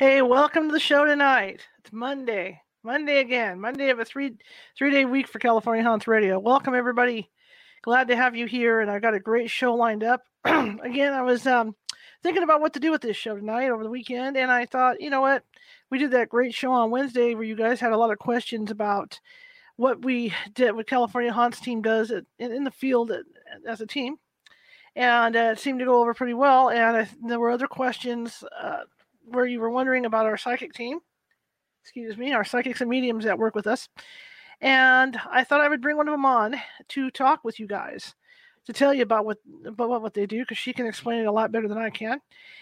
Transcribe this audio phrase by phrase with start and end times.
[0.00, 1.60] Hey, welcome to the show tonight.
[1.80, 2.62] It's Monday.
[2.82, 3.60] Monday again.
[3.60, 4.32] Monday of a three
[4.74, 6.38] three day week for California Haunts Radio.
[6.38, 7.28] Welcome everybody.
[7.82, 10.22] Glad to have you here, and I got a great show lined up.
[10.46, 11.76] again, I was um,
[12.22, 15.02] thinking about what to do with this show tonight over the weekend, and I thought,
[15.02, 15.44] you know what,
[15.90, 18.70] we did that great show on Wednesday where you guys had a lot of questions
[18.70, 19.20] about
[19.76, 23.12] what we did, what California Haunts team does in, in the field
[23.68, 24.16] as a team,
[24.96, 26.70] and uh, it seemed to go over pretty well.
[26.70, 28.42] And I, there were other questions.
[28.58, 28.84] Uh,
[29.24, 31.00] where you were wondering about our psychic team,
[31.82, 33.88] excuse me, our psychics and mediums that work with us.
[34.60, 36.56] And I thought I would bring one of them on
[36.88, 38.14] to talk with you guys,
[38.66, 41.32] to tell you about what about what they do, because she can explain it a
[41.32, 42.20] lot better than I can,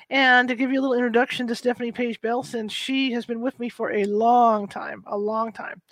[0.08, 3.40] and to give you a little introduction to Stephanie Page Bell, since she has been
[3.40, 5.82] with me for a long time, a long time,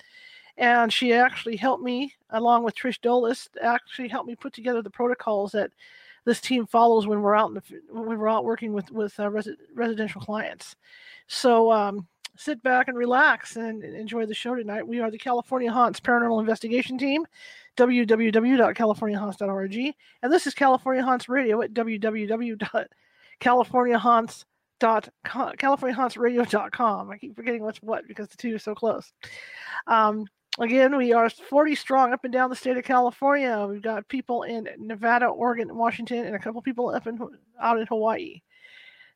[0.57, 4.91] and she actually helped me, along with Trish Dolis, actually helped me put together the
[4.91, 5.73] protocols that
[6.27, 9.49] this team follows when we're out the when we're out working with with uh, res-
[9.75, 10.77] residential clients.
[11.29, 12.07] So um,
[12.37, 14.87] sit back and relax and enjoy the show tonight.
[14.87, 17.25] We are the California Haunts Paranormal Investigation Team,
[17.79, 24.45] www.californiahaunts.org, and this is California Haunts Radio at www.californiahaunts.
[24.79, 25.09] Dot.
[25.25, 25.55] I
[27.19, 29.11] keep forgetting what's what because the two are so close.
[29.87, 30.27] Um,
[30.59, 33.67] again, we are 40 strong up and down the state of California.
[33.69, 37.19] We've got people in Nevada, Oregon, Washington, and a couple people up in
[37.61, 38.41] out in Hawaii.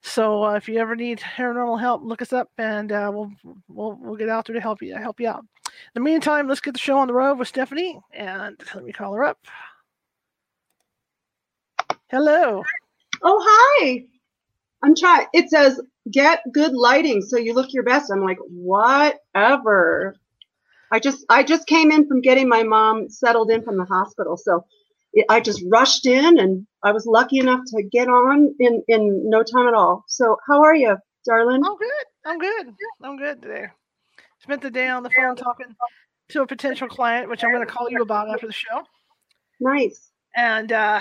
[0.02, 3.30] So uh, if you ever need paranormal help, look us up, and uh, we'll
[3.68, 5.44] we'll we'll get out there to help you help you out.
[5.66, 8.92] In the meantime, let's get the show on the road with Stephanie, and let me
[8.92, 9.38] call her up.
[12.10, 12.62] Hello.
[13.22, 14.04] Oh hi.
[14.82, 15.26] I'm trying.
[15.34, 15.80] It says
[16.10, 18.10] get good lighting so you look your best.
[18.10, 20.16] I'm like whatever.
[20.92, 24.36] I just I just came in from getting my mom settled in from the hospital,
[24.36, 24.64] so
[25.28, 29.42] I just rushed in, and I was lucky enough to get on in in no
[29.42, 30.04] time at all.
[30.08, 30.96] So how are you,
[31.26, 31.62] darling?
[31.64, 32.04] I'm good.
[32.24, 32.74] I'm good.
[33.02, 33.66] I'm good today.
[34.40, 35.66] Spent the day on the phone talking
[36.30, 38.82] to a potential client, which I'm going to call you about after the show.
[39.60, 40.10] Nice.
[40.36, 41.00] And uh,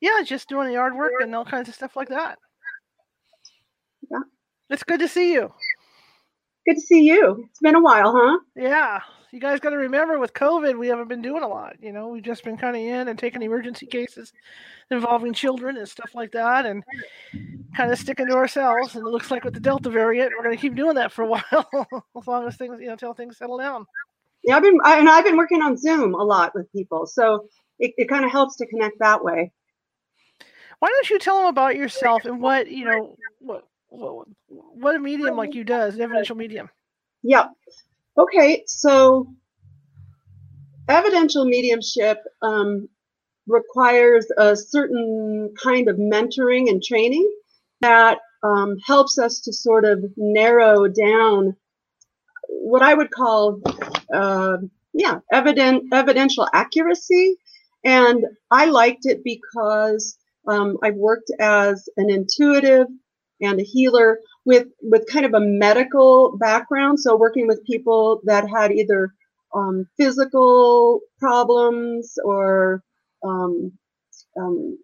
[0.00, 2.38] yeah, just doing the yard work and all kinds of stuff like that.
[4.10, 4.20] Yeah.
[4.70, 5.52] It's good to see you.
[6.66, 7.44] Good to see you.
[7.50, 8.38] It's been a while, huh?
[8.56, 9.00] Yeah.
[9.32, 11.74] You guys got to remember with COVID, we haven't been doing a lot.
[11.82, 14.32] You know, we've just been kind of in and taking emergency cases
[14.90, 16.84] involving children and stuff like that and
[17.76, 18.94] kind of sticking to ourselves.
[18.94, 21.24] And it looks like with the Delta variant, we're going to keep doing that for
[21.24, 23.84] a while as long as things, you know, until things settle down.
[24.44, 27.06] Yeah, I've been, I, and I've been working on Zoom a lot with people.
[27.06, 27.46] So
[27.78, 29.52] it, it kind of helps to connect that way.
[30.78, 33.66] Why don't you tell them about yourself and what, you know, what,
[33.96, 36.68] what a medium like you does, evidential medium.
[37.22, 37.48] Yeah.
[38.18, 38.64] Okay.
[38.66, 39.28] So
[40.88, 42.88] evidential mediumship um,
[43.46, 47.30] requires a certain kind of mentoring and training
[47.80, 51.56] that um, helps us to sort of narrow down
[52.48, 53.60] what I would call,
[54.12, 54.58] uh,
[54.92, 57.36] yeah, evident evidential accuracy.
[57.84, 60.16] And I liked it because
[60.46, 62.86] um, I've worked as an intuitive
[63.40, 67.00] and a healer with with kind of a medical background.
[67.00, 69.12] So working with people that had either
[69.54, 72.82] um, physical problems or
[73.24, 73.72] um,
[74.36, 74.78] um,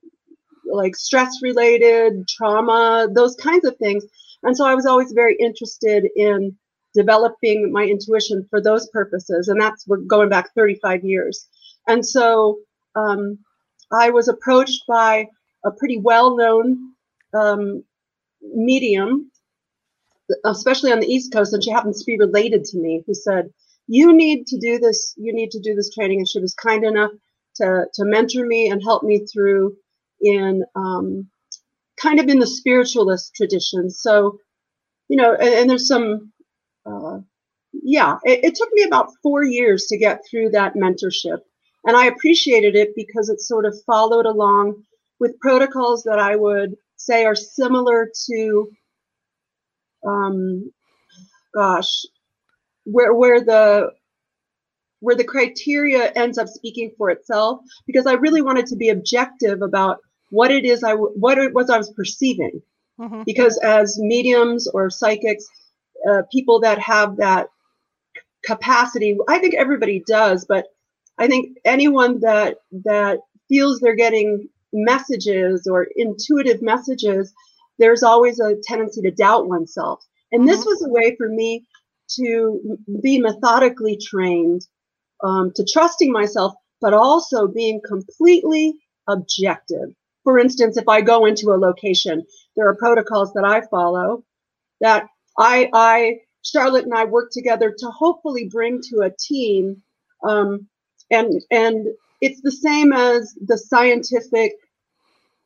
[0.73, 4.05] like stress related trauma, those kinds of things.
[4.43, 6.56] And so I was always very interested in
[6.94, 9.49] developing my intuition for those purposes.
[9.49, 11.46] And that's we're going back 35 years.
[11.87, 12.58] And so
[12.94, 13.38] um,
[13.93, 15.26] I was approached by
[15.64, 16.93] a pretty well known
[17.35, 17.85] um,
[18.42, 19.31] medium,
[20.44, 23.50] especially on the East Coast, and she happens to be related to me, who said,
[23.87, 25.14] "You need to do this.
[25.16, 27.12] You need to do this training." And she was kind enough
[27.56, 29.76] to to mentor me and help me through
[30.20, 31.28] in um,
[32.00, 33.90] kind of in the spiritualist tradition.
[33.90, 34.38] So,
[35.08, 36.32] you know, and, and there's some.
[36.86, 37.19] Uh,
[37.72, 41.38] yeah, it, it, took me about four years to get through that mentorship.
[41.84, 44.82] And I appreciated it because it sort of followed along
[45.20, 48.70] with protocols that I would say are similar to,
[50.06, 50.73] um,
[51.55, 52.05] gosh,
[52.85, 53.91] where where the
[55.00, 59.62] where the criteria ends up speaking for itself because I really wanted to be objective
[59.62, 59.99] about
[60.31, 62.61] what it is I what it was I was perceiving.
[63.00, 63.23] Mm-hmm.
[63.25, 65.46] Because as mediums or psychics,
[66.08, 67.49] uh, people that have that
[68.44, 70.67] capacity, I think everybody does, but
[71.19, 77.32] I think anyone that that feels they're getting messages or intuitive messages,
[77.78, 80.05] there's always a tendency to doubt oneself.
[80.32, 80.69] And this mm-hmm.
[80.69, 81.67] was a way for me
[82.17, 84.67] to be methodically trained
[85.22, 88.75] um, to trusting myself, but also being completely
[89.08, 89.90] objective.
[90.25, 92.25] For instance, if I go into a location,
[92.56, 94.25] there are protocols that I follow
[94.81, 95.06] that
[95.38, 99.82] I, I Charlotte and I work together to hopefully bring to a team,
[100.26, 100.69] um,
[101.11, 101.87] and and
[102.20, 104.52] it's the same as the scientific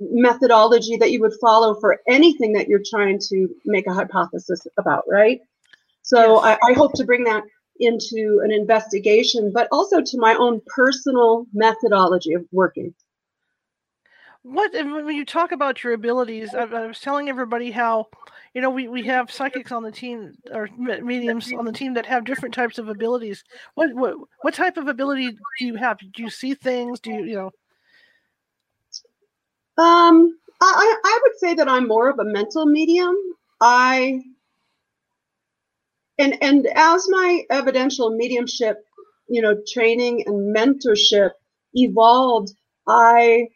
[0.01, 5.05] methodology that you would follow for anything that you're trying to make a hypothesis about,
[5.09, 5.41] right?
[6.03, 6.59] So yes.
[6.63, 7.45] I, I hope to bring that
[7.81, 12.95] into an investigation, but also to my own personal methodology of working.
[14.45, 18.09] What when you talk about your abilities, I, I, was telling everybody how,
[18.53, 22.05] you know, we, we have psychics on the team or mediums on the team that
[22.05, 23.43] have different types of abilities.
[23.75, 25.99] What what what type of ability do you have?
[25.99, 27.01] Do you see things?
[27.01, 27.51] Do you you know?
[29.83, 33.17] Um, I I would say that I'm more of a mental medium.
[33.63, 34.21] I
[36.19, 38.85] and and as my evidential mediumship
[39.29, 41.31] you know training and mentorship
[41.75, 42.53] evolved
[42.87, 43.49] i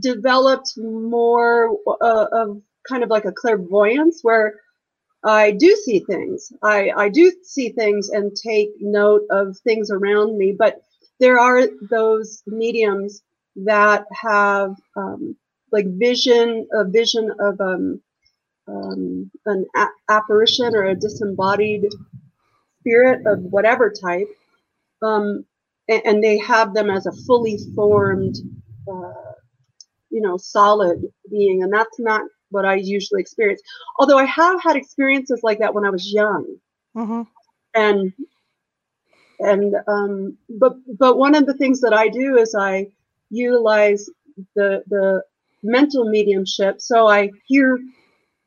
[0.00, 4.60] developed more uh, of kind of like a clairvoyance where
[5.24, 6.52] i do see things.
[6.62, 10.82] I i do see things and take note of things around me but
[11.20, 13.22] there are those mediums
[13.56, 15.36] that have um,
[15.72, 18.00] like vision a vision of um,
[18.68, 19.66] um, an
[20.08, 21.86] apparition or a disembodied
[22.80, 24.28] spirit of whatever type,
[25.02, 25.44] um,
[25.88, 28.36] and, and, they have them as a fully formed,
[30.16, 33.60] you know, solid being, and that's not what I usually experience.
[33.98, 36.56] Although I have had experiences like that when I was young,
[36.96, 37.22] mm-hmm.
[37.74, 38.14] and
[39.38, 42.86] and um, but but one of the things that I do is I
[43.28, 44.08] utilize
[44.54, 45.22] the the
[45.62, 46.80] mental mediumship.
[46.80, 47.78] So I hear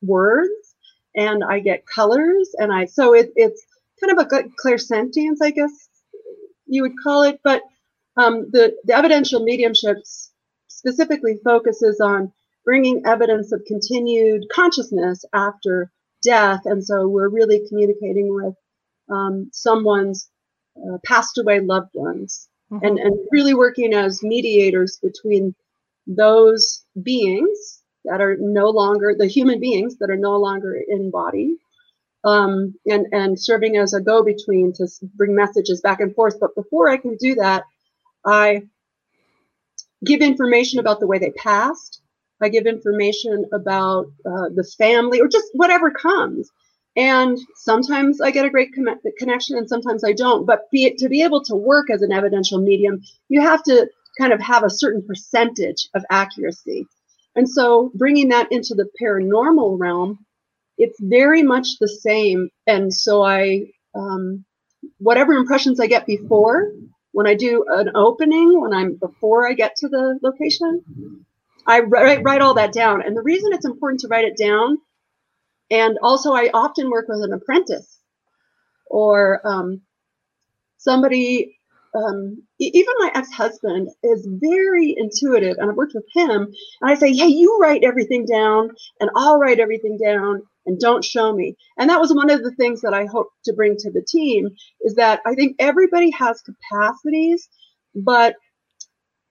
[0.01, 0.75] words
[1.15, 3.63] and I get colors and I so it, it's
[3.99, 5.89] kind of a good clairsentience, I guess
[6.65, 7.39] you would call it.
[7.43, 7.61] But
[8.17, 10.28] um, the, the evidential mediumships
[10.79, 12.31] specifically focuses on
[12.63, 15.91] bringing evidence of continued consciousness after
[16.23, 18.55] death, and so we're really communicating with
[19.09, 20.29] um, someone's
[20.77, 22.85] uh, passed away loved ones, mm-hmm.
[22.85, 25.53] and and really working as mediators between
[26.07, 31.57] those beings that are no longer the human beings that are no longer in body
[32.23, 36.89] um, and and serving as a go-between to bring messages back and forth but before
[36.89, 37.63] i can do that
[38.25, 38.61] i
[40.05, 42.01] give information about the way they passed.
[42.41, 46.49] I give information about uh, the family or just whatever comes.
[46.95, 50.45] And sometimes i get a great com- connection and sometimes i don't.
[50.45, 54.33] But be, to be able to work as an evidential medium you have to kind
[54.33, 56.85] of have a certain percentage of accuracy.
[57.35, 60.25] And so bringing that into the paranormal realm,
[60.77, 62.49] it's very much the same.
[62.67, 64.43] And so I, um,
[64.97, 66.71] whatever impressions I get before,
[67.11, 70.83] when I do an opening, when I'm before I get to the location,
[71.67, 73.01] I write, write all that down.
[73.01, 74.77] And the reason it's important to write it down,
[75.71, 77.99] and also I often work with an apprentice
[78.87, 79.81] or um,
[80.77, 81.57] somebody
[81.95, 87.11] um, even my ex-husband is very intuitive and i've worked with him and i say
[87.13, 91.89] hey you write everything down and i'll write everything down and don't show me and
[91.89, 94.47] that was one of the things that i hope to bring to the team
[94.81, 97.49] is that i think everybody has capacities
[97.95, 98.35] but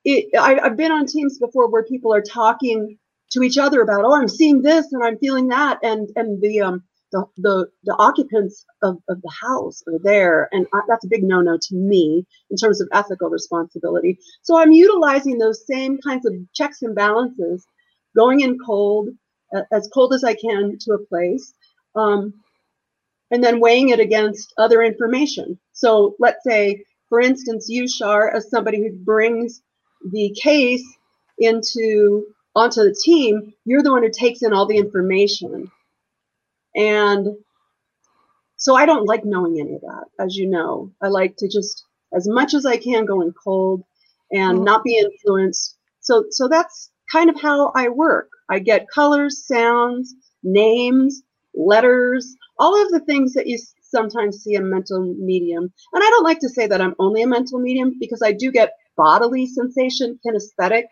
[0.04, 2.98] it, I, i've been on teams before where people are talking
[3.30, 6.60] to each other about oh i'm seeing this and i'm feeling that and and the
[6.60, 10.48] um the, the, the occupants of, of the house are there.
[10.52, 14.18] And I, that's a big no no to me in terms of ethical responsibility.
[14.42, 17.66] So I'm utilizing those same kinds of checks and balances,
[18.16, 19.08] going in cold,
[19.72, 21.54] as cold as I can to a place,
[21.96, 22.34] um,
[23.32, 25.58] and then weighing it against other information.
[25.72, 29.62] So let's say, for instance, you, Shar, as somebody who brings
[30.12, 30.84] the case
[31.38, 32.26] into
[32.56, 35.70] onto the team, you're the one who takes in all the information
[36.76, 37.28] and
[38.56, 40.92] so I don't like knowing any of that, as you know.
[41.02, 43.84] I like to just as much as I can go in cold
[44.32, 44.64] and Mhm.
[44.64, 45.76] not be influenced.
[46.00, 48.30] So so that's kind of how I work.
[48.48, 51.22] I get colors, sounds, names,
[51.54, 55.64] letters, all of the things that you sometimes see a mental medium.
[55.92, 58.50] And I don't like to say that I'm only a mental medium because I do
[58.50, 60.84] get bodily sensation, kinesthetic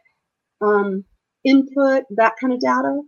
[0.61, 1.05] um,
[1.45, 3.01] input, that kind of data.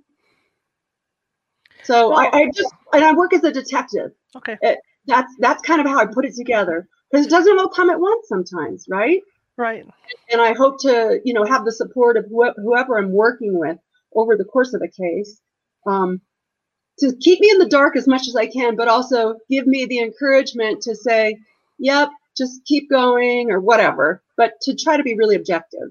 [1.84, 4.12] So Well- I, I just and I work as a detective.
[4.36, 4.56] Okay.
[5.06, 7.98] That's that's kind of how I put it together because it doesn't all come at
[7.98, 9.22] once sometimes, right?
[9.56, 9.84] Right.
[10.30, 13.76] and I hope to, you know, have the support of wh- whoever I'm working with
[14.14, 15.40] over the course of the case,
[15.86, 16.20] um,
[16.98, 19.86] to keep me in the dark as much as I can, but also give me
[19.86, 21.36] the encouragement to say,
[21.78, 24.22] "Yep, just keep going" or whatever.
[24.36, 25.90] But to try to be really objective.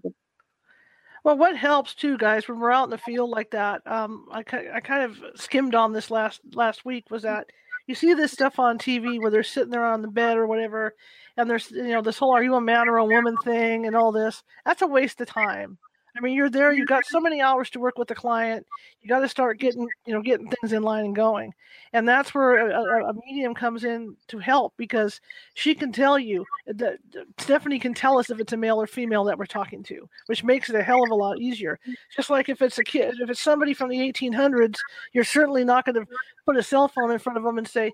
[1.24, 4.40] Well, what helps too, guys, when we're out in the field like that, um, I,
[4.74, 7.48] I kind of skimmed on this last last week was that
[7.88, 10.96] you see this stuff on TV where they're sitting there on the bed or whatever,
[11.38, 13.96] and there's you know this whole "Are you a man or a woman?" thing and
[13.96, 14.44] all this.
[14.66, 15.78] That's a waste of time.
[16.18, 16.72] I mean, you're there.
[16.72, 18.66] You've got so many hours to work with the client.
[19.02, 21.54] You got to start getting you know getting things in line and going,
[21.94, 25.22] and that's where a, a, a medium comes in to help because
[25.54, 26.98] she can tell you uh, that
[27.38, 30.44] Stephanie can tell us if it's a male or female that we're talking to, which
[30.44, 31.80] makes it a hell of a lot easier.
[31.88, 31.94] Mm.
[32.16, 34.78] Just like if it's a kid, if it's somebody from the 1800s,
[35.14, 36.06] you're certainly not going to
[36.46, 37.92] put a cell phone in front of them and say,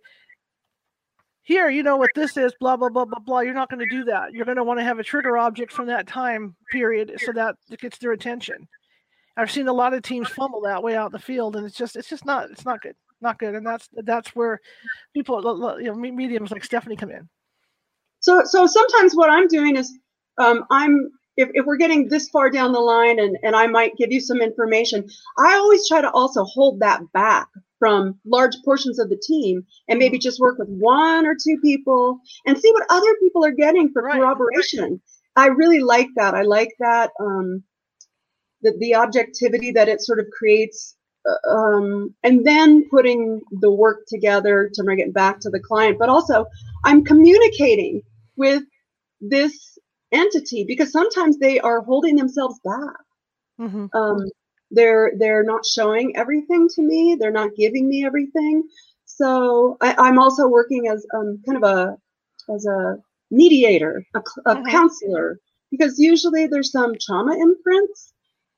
[1.44, 3.40] "Here, you know what this is." Blah blah blah blah blah.
[3.42, 4.34] You're not going to do that.
[4.34, 7.56] You're going to want to have a trigger object from that time period so that
[7.70, 8.68] it gets their attention.
[9.36, 11.78] I've seen a lot of teams fumble that way out in the field, and it's
[11.78, 14.60] just it's just not it's not good, not good, and that's that's where
[15.14, 15.42] people
[15.80, 17.28] you know mediums like Stephanie come in.
[18.20, 19.98] So so sometimes what I'm doing is
[20.38, 23.98] um, I'm if, if we're getting this far down the line and, and I might
[23.98, 25.08] give you some information,
[25.38, 27.48] I always try to also hold that back
[27.84, 32.20] from large portions of the team and maybe just work with one or two people
[32.46, 34.20] and see what other people are getting for Right.
[34.22, 35.02] corroboration.
[35.36, 36.34] I really like that.
[36.34, 37.64] I like that um,
[38.62, 40.96] the, the objectivity that it sort of creates
[41.30, 45.98] uh, um, and then putting the work together to bring it back to the client.
[46.00, 46.46] But also,
[46.86, 48.02] I'm communicating
[48.38, 48.64] with
[49.22, 49.78] this
[50.14, 52.96] entity because sometimes they are holding themselves back.
[53.58, 54.30] hmm Um,
[54.74, 57.18] they're they're not showing everything to me.
[57.20, 58.64] They're not giving me everything.
[59.06, 61.98] So I, I'm also working as um, kind of a
[62.54, 62.98] as a
[63.32, 64.66] mediator, a, a Mhm.
[64.70, 65.40] counselor,
[65.72, 68.14] because usually there's some trauma imprints.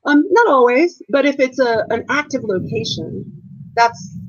[0.05, 3.25] Um, not always, but if it's a an active location,
[3.75, 4.19] that's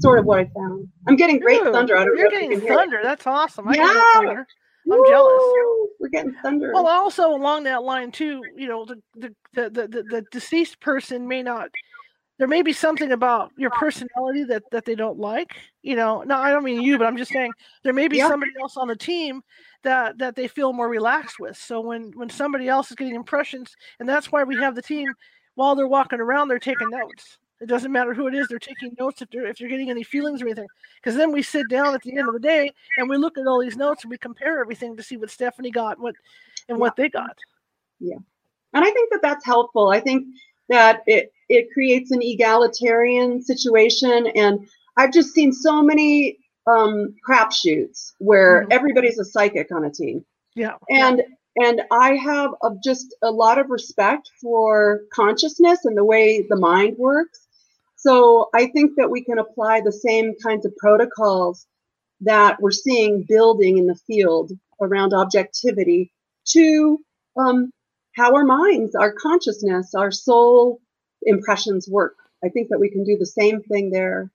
[0.00, 0.88] sort of what I found.
[1.08, 1.96] I'm getting great Ooh, thunder.
[1.96, 2.88] I don't You're know if you getting hear it.
[2.88, 3.00] thunder.
[3.02, 3.68] That's awesome.
[3.68, 4.44] I Yeah.
[4.90, 5.42] I'm jealous.
[6.00, 6.72] We're getting thunder.
[6.74, 10.80] Well, also along that line too, you know, the the, the the the the deceased
[10.80, 11.68] person may not.
[12.38, 15.54] There may be something about your personality that that they don't like.
[15.82, 17.52] You know, no, I don't mean you, but I'm just saying
[17.84, 18.28] there may be Yeah.
[18.28, 19.42] somebody else on the team
[19.84, 21.56] that that they feel more relaxed with.
[21.56, 25.12] So when when somebody else is getting impressions, and that's why we have the team
[25.54, 27.38] while they're walking around, they're taking notes.
[27.62, 30.02] It doesn't matter who it is; they're taking notes if they're if you're getting any
[30.02, 30.66] feelings or anything.
[30.96, 33.46] Because then we sit down at the end of the day and we look at
[33.46, 36.16] all these notes and we compare everything to see what Stephanie got, what
[36.68, 37.38] and what they got.
[38.00, 38.16] Yeah,
[38.74, 39.90] and I think that that's helpful.
[39.90, 40.26] I think
[40.68, 44.66] that it it creates an egalitarian situation, and
[44.96, 48.72] I've just seen so many um, crapshoots where Mhm.
[48.72, 50.24] everybody's a psychic on a team,
[50.56, 50.74] Yeah.
[50.90, 51.22] and
[51.60, 56.56] and I have a, just a lot of respect for consciousness and the way the
[56.56, 57.41] mind works.
[58.02, 61.68] So I think that we can apply the same kinds of protocols
[62.22, 66.12] that we're seeing building in the field around objectivity
[66.48, 66.98] to
[67.36, 67.70] um,
[68.16, 70.80] how our minds, our consciousness, our soul
[71.22, 72.16] impressions work.
[72.44, 74.32] I think that we can do the same thing there.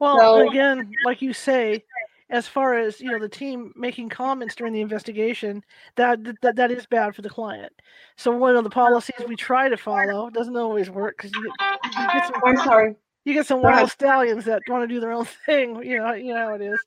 [0.00, 1.84] Well, So- again, like you say,
[2.30, 5.62] as far as you know, the team making comments during the investigation,
[5.96, 7.72] that that that is bad for the client.
[8.16, 11.80] So one of the policies we try to follow doesn't always work because you get
[11.84, 12.96] you get some I'm sorry.
[13.24, 15.82] you get some wild stallions that want to do their own thing.
[15.84, 16.80] You know, you know how it is.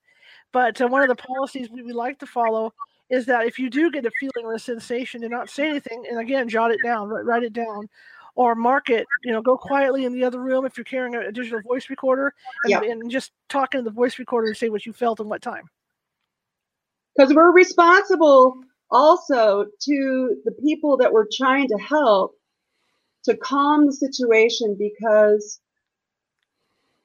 [0.52, 2.74] But uh, one of the policies we, we like to follow
[3.10, 6.04] is that if you do get a feeling or a sensation, to not say anything,
[6.10, 7.88] and again, jot it down, write, write it down,
[8.38, 9.06] or mark it.
[9.24, 12.34] You know, go quietly in the other room if you're carrying a, digital voice recorder,
[12.64, 15.42] and, and just talk into the voice recorder and say what you felt and what
[15.42, 15.64] time.
[17.16, 22.36] Because we're responsible also to the people that we're trying to help
[23.24, 25.60] to calm the situation because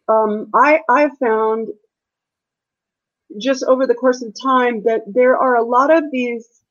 [0.08, 1.68] um, I, I've found
[3.40, 6.62] just over the course of time that there are a lot of these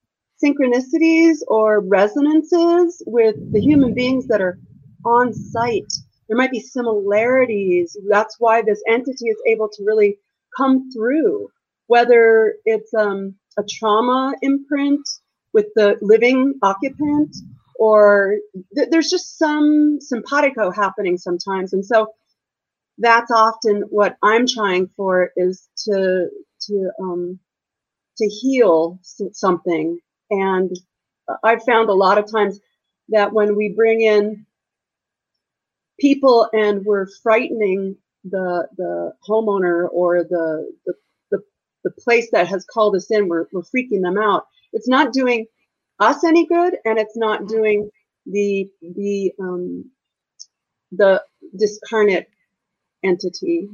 [0.43, 4.57] synchronicities or resonances with the human beings that are
[5.05, 5.91] on site.
[6.27, 7.98] There might be similarities.
[8.10, 10.17] That's why this entity is able to really
[10.57, 11.50] come through,
[11.88, 15.01] whether it's um, a trauma imprint
[15.53, 17.36] with the living occupant,
[17.79, 18.38] or
[18.75, 21.74] th- there's just some simpatico happening sometimes.
[21.74, 22.07] And so
[23.00, 26.29] that's often what I'm trying for is to
[26.67, 27.39] to um,
[28.17, 29.00] to heal
[29.33, 30.00] something.
[30.31, 30.75] And
[31.43, 32.59] I've found a lot of times
[33.09, 34.45] that when we bring in
[36.00, 40.93] people and we're frightening the the homeowner or the the,
[41.31, 41.39] the,
[41.83, 44.47] the place that has called us in, we're, we're freaking them out.
[44.73, 45.45] It's not doing
[46.00, 47.89] us any good, and it's not doing
[48.25, 49.91] the the um,
[50.91, 51.23] the
[51.57, 52.29] discarnate
[53.03, 53.67] entity.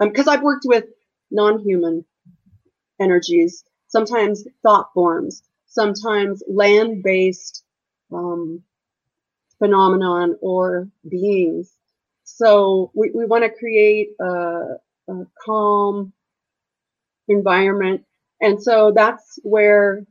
[0.00, 0.84] Because um, I've worked with
[1.30, 2.04] non-human
[3.00, 7.64] energies, sometimes thought forms, sometimes land-based
[8.12, 8.62] um,
[9.58, 11.72] phenomenon or beings.
[12.24, 14.76] So we, we want to create a,
[15.08, 16.12] a calm
[17.28, 18.04] environment.
[18.40, 20.04] And so that's where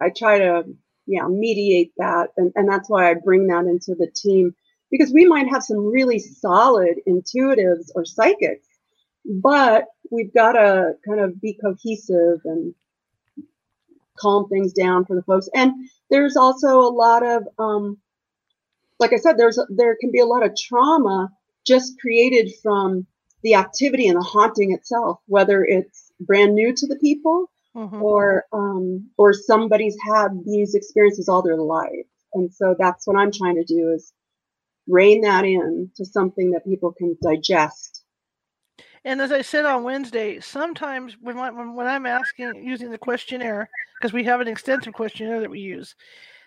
[0.00, 0.64] I try to
[1.06, 4.54] yeah mediate that and, and that's why I bring that into the team
[4.90, 8.66] because we might have some really solid intuitives or psychics,
[9.24, 12.74] but we've got to kind of be cohesive and
[14.20, 15.48] calm things down for the folks.
[15.54, 15.72] And
[16.10, 17.98] there's also a lot of, um,
[18.98, 21.30] like I said, there's there can be a lot of trauma
[21.66, 23.06] just created from
[23.42, 28.02] the activity and the haunting itself, whether it's brand new to the people mm-hmm.
[28.02, 32.06] or um, or somebody's had these experiences all their life.
[32.34, 34.12] And so that's what I'm trying to do is
[34.86, 37.99] rein that in to something that people can digest.
[39.04, 44.12] And as I said on Wednesday, sometimes when, when, I'm asking using the questionnaire, because
[44.12, 45.94] we have an extensive questionnaire that we use,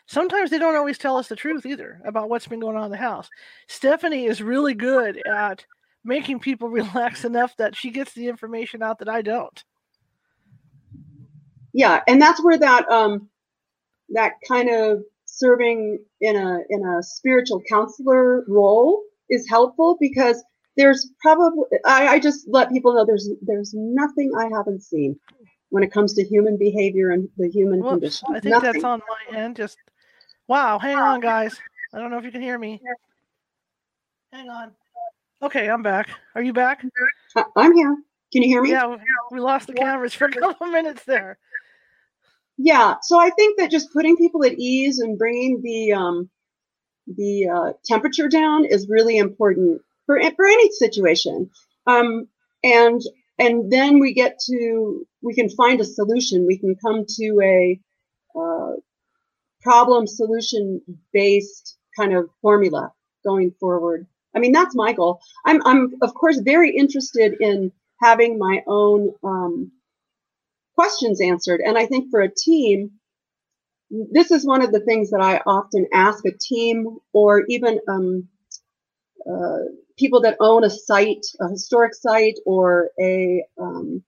[0.06, 2.92] sometimes they don't always tell us the truth either about what's been going on in
[2.92, 3.30] the house.
[3.68, 5.66] Stephanie is really good at
[6.04, 9.64] making people relax enough that she gets the information out that I don't.
[11.74, 13.30] Yeah, and that's where that um
[14.10, 20.44] that kind of serving in a in a spiritual counselor role is helpful because
[20.78, 25.20] there's probably I, I just let people know there's there's nothing I haven't seen
[25.70, 28.28] when it comes to human behavior and the human Whoops, condition.
[28.30, 28.72] I think nothing.
[28.74, 29.56] that's on my end.
[29.56, 29.78] Just
[30.48, 31.56] wow, hang on, guys.
[31.94, 32.82] I don't know if you can hear me.
[34.32, 34.72] Hang on.
[35.42, 36.10] Okay, I'm back.
[36.36, 36.84] Are you back?
[37.56, 37.96] I'm here.
[38.32, 38.72] Can you hear me?
[38.72, 38.96] Yeah,
[39.32, 41.38] we lost the cameras for a couple minutes there
[42.58, 46.30] yeah so i think that just putting people at ease and bringing the um,
[47.18, 51.50] the uh, temperature down is really important for for any situation.
[51.88, 52.28] Um,
[52.64, 53.02] and
[53.40, 56.48] and then we get to we can find a solution.
[56.48, 57.80] We can come to a
[58.40, 58.74] uh,
[59.62, 60.82] problem solution
[61.14, 62.92] based kind of formula
[63.24, 64.08] going forward.
[64.36, 65.22] I mean that's my goal.
[65.46, 69.72] I'm i'm of course very interested in having my own um,
[70.76, 71.62] questions answered.
[71.66, 72.92] And I think for a team,
[73.90, 78.28] this is one of the things that I often ask a team or even um,
[79.30, 79.60] uh,
[79.98, 84.04] people that own a site, a historic site, or a um,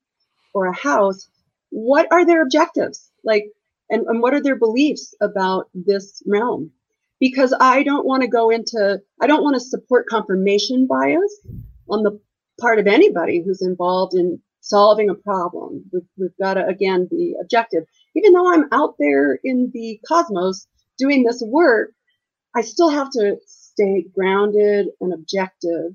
[0.53, 1.29] or a house.
[1.69, 3.11] What are their objectives?
[3.23, 3.45] Like,
[3.89, 6.71] and, and what are their beliefs about this realm?
[7.19, 11.41] Because I don't want to go into, I don't want to support confirmation bias
[11.89, 12.19] on the
[12.59, 15.83] part of anybody who's involved in solving a problem.
[15.91, 17.83] We've, we've got to, again, be objective.
[18.15, 20.67] Even though I'm out there in the cosmos
[20.97, 21.91] doing this work,
[22.55, 23.37] I still have to
[23.75, 25.93] stay grounded and objective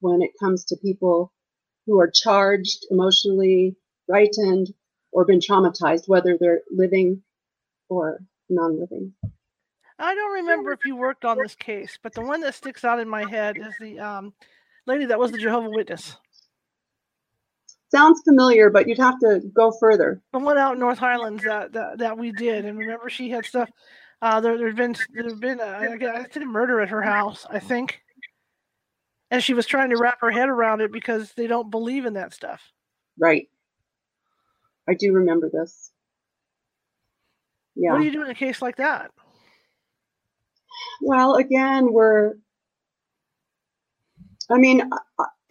[0.00, 1.32] when it comes to people
[1.86, 4.68] who are charged emotionally, frightened,
[5.12, 7.22] or been traumatized, whether they're living
[7.88, 9.12] or non living.
[9.98, 13.00] I don't remember if you worked on this case, but the one that sticks out
[13.00, 14.34] in my head is the um,
[14.86, 16.16] lady that was the Jehovah Witness.
[17.90, 20.20] Sounds familiar, but you'd have to go further.
[20.32, 23.46] The one out in North Highlands that, that, that we did, and remember she had
[23.46, 23.70] stuff.
[24.22, 27.58] Uh, there there'd been there'd been a, I did a murder at her house, I
[27.58, 28.00] think,
[29.30, 32.14] and she was trying to wrap her head around it because they don't believe in
[32.14, 32.62] that stuff.
[33.18, 33.48] Right.
[34.88, 35.90] I do remember this.
[37.74, 37.92] Yeah.
[37.92, 39.10] What do you do in a case like that?
[41.02, 42.34] Well, again, we're.
[44.48, 44.88] I mean,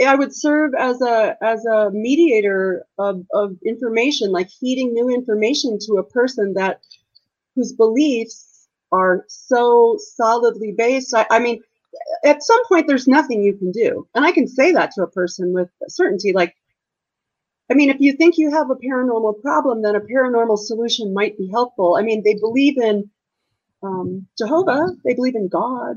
[0.06, 5.78] I would serve as a as a mediator of, of information, like feeding new information
[5.86, 6.80] to a person that
[7.56, 8.55] whose beliefs
[8.99, 11.13] are so solidly based.
[11.13, 11.58] I, I mean,
[12.23, 15.08] at some point, there's nothing you can do, and I can say that to a
[15.19, 16.31] person with certainty.
[16.34, 16.53] Like,
[17.71, 21.38] I mean, if you think you have a paranormal problem, then a paranormal solution might
[21.38, 21.95] be helpful.
[21.99, 23.10] I mean, they believe in
[23.84, 25.95] um, Jehovah, they believe in God.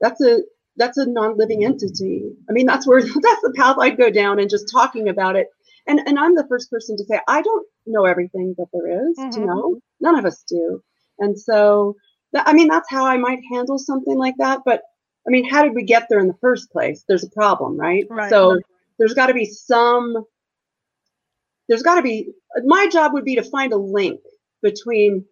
[0.00, 0.42] That's a
[0.76, 2.24] that's a non-living entity.
[2.48, 5.48] I mean, that's where that's the path I'd go down and just talking about it.
[5.86, 9.18] and and I'm the first person to say I don't know everything that there is
[9.18, 9.32] Mhm.
[9.34, 9.80] to know.
[10.00, 10.82] None of us do,
[11.18, 11.96] and so
[12.34, 14.60] that, I mean that's how I might handle something like that.
[14.64, 14.82] But
[15.26, 17.04] I mean, how did we get there in the first place?
[17.08, 18.06] There's a problem, right?
[18.10, 18.28] Right.
[18.28, 18.60] So
[18.98, 20.24] there's got to be some.
[21.68, 22.32] There's got to be.
[22.64, 24.20] My job would be to find a link
[24.62, 25.24] between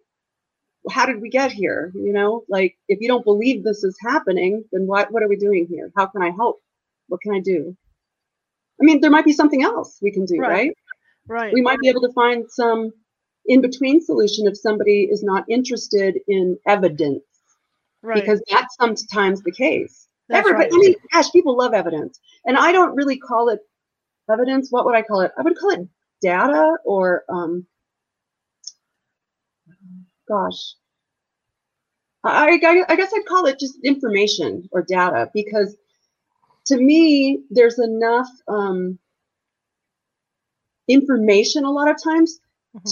[0.89, 1.91] how did we get here?
[1.93, 5.35] You know, like if you don't believe this is happening, then what what are we
[5.35, 5.91] doing here?
[5.95, 6.61] How can I help?
[7.07, 7.77] What can I do?
[8.81, 10.49] I mean, there might be something else we can do, Right.
[10.49, 10.77] right?
[11.27, 11.53] Right.
[11.53, 12.91] We might be able to find some
[13.45, 17.23] in between solution if somebody is not interested in evidence,
[18.01, 18.15] right.
[18.15, 20.07] because that's sometimes the case.
[20.29, 20.73] That's Everybody, right.
[20.73, 23.59] I mean, gosh, people love evidence, and I don't really call it
[24.31, 24.69] evidence.
[24.71, 25.31] What would I call it?
[25.37, 25.87] I would call it
[26.21, 27.65] data or, um,
[30.27, 30.75] gosh,
[32.23, 35.75] I, I, I guess I'd call it just information or data because
[36.67, 38.97] to me, there's enough um,
[40.87, 42.39] information a lot of times.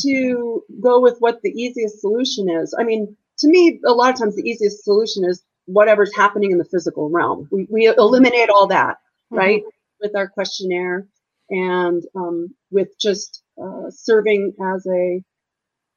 [0.01, 2.75] To go with what the easiest solution is.
[2.77, 6.57] I mean, to me, a lot of times the easiest solution is whatever's happening in
[6.57, 7.47] the physical realm.
[7.51, 8.97] We, we eliminate all that,
[9.31, 9.37] Mhm.
[9.37, 9.63] right,
[10.01, 11.07] with our questionnaire
[11.49, 15.23] and um, with just uh, serving as a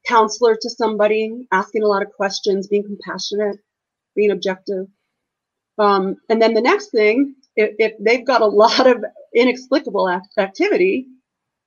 [0.06, 3.58] counselor to somebody, asking a lot of questions, being compassionate,
[4.14, 4.86] being objective.
[5.78, 10.38] Um, and then the next thing, if, if they've got a lot of inexplicable act-
[10.38, 11.06] activity,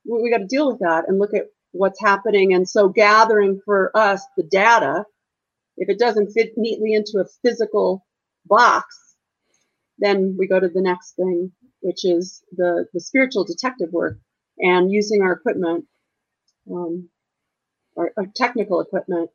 [0.06, 1.46] we, we got to deal with that and look at
[1.78, 2.54] what's happening.
[2.54, 5.04] And so gathering for us the data,
[5.76, 8.04] if it doesn't fit neatly into a physical
[8.46, 8.86] box,
[9.98, 14.18] then we go to the next thing, which is the, the spiritual detective work
[14.58, 15.84] and using our equipment,
[16.70, 17.08] um,
[17.96, 19.30] our, our technical equipment.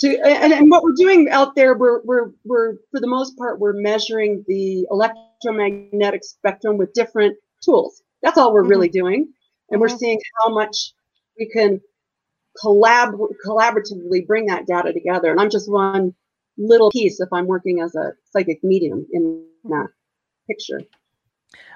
[0.00, 3.60] To, and, and what we're doing out there, we're, we're, we're, for the most part,
[3.60, 8.02] we're measuring the electromagnetic spectrum with different tools.
[8.22, 8.70] That's all we're Mhm.
[8.70, 9.32] really doing.
[9.72, 9.98] And we're Mhm.
[9.98, 10.92] seeing how much
[11.38, 11.80] we can
[12.62, 15.30] collab collaboratively bring that data together.
[15.30, 16.14] And I'm just one
[16.58, 19.88] little piece if I'm working as a psychic medium in that
[20.46, 20.82] picture.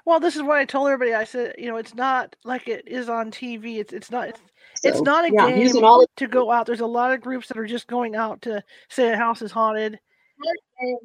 [0.05, 1.15] Well, this is what I told everybody.
[1.15, 3.79] I said, you know, it's not like it is on TV.
[3.79, 4.29] It's it's not.
[4.29, 4.41] It's,
[4.83, 6.67] it's not a yeah, game all to go out.
[6.67, 9.51] There's a lot of groups that are just going out to say a house is
[9.51, 9.99] haunted,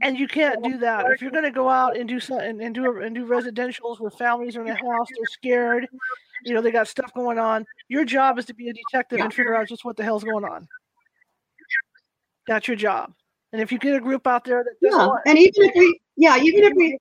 [0.02, 1.06] and you can't do that.
[1.12, 4.12] If you're going to go out and do something and, do and do residentials where
[4.12, 5.88] families are in a house, they're scared.
[6.44, 7.65] You know, they got stuff going on.
[7.88, 10.46] Your job is to be a detective and figure out just what the hell's going
[10.46, 10.67] on.
[12.48, 13.13] That's your job.
[13.54, 16.00] And if you get a group out there that yeah, want, and even if we
[16.15, 16.98] yeah, even if we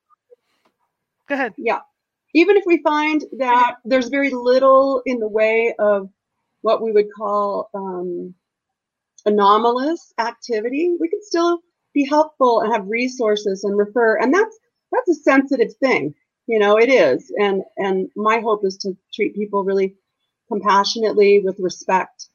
[1.27, 1.53] go ahead.
[1.57, 1.79] Yeah.
[2.33, 6.09] Even if we find that there's very little in the way of
[6.61, 8.33] what we would call um,
[9.25, 11.59] anomalous activity, we can still
[11.93, 14.17] be helpful and have resources and refer.
[14.19, 14.57] And that's
[14.91, 16.15] that's a sensitive thing,
[16.47, 16.77] you know.
[16.77, 19.95] It is, and and my hope is to treat people really
[20.47, 22.27] compassionately with respect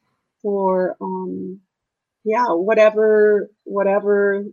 [0.43, 1.61] for um,
[2.25, 4.45] yeah, whatever whatever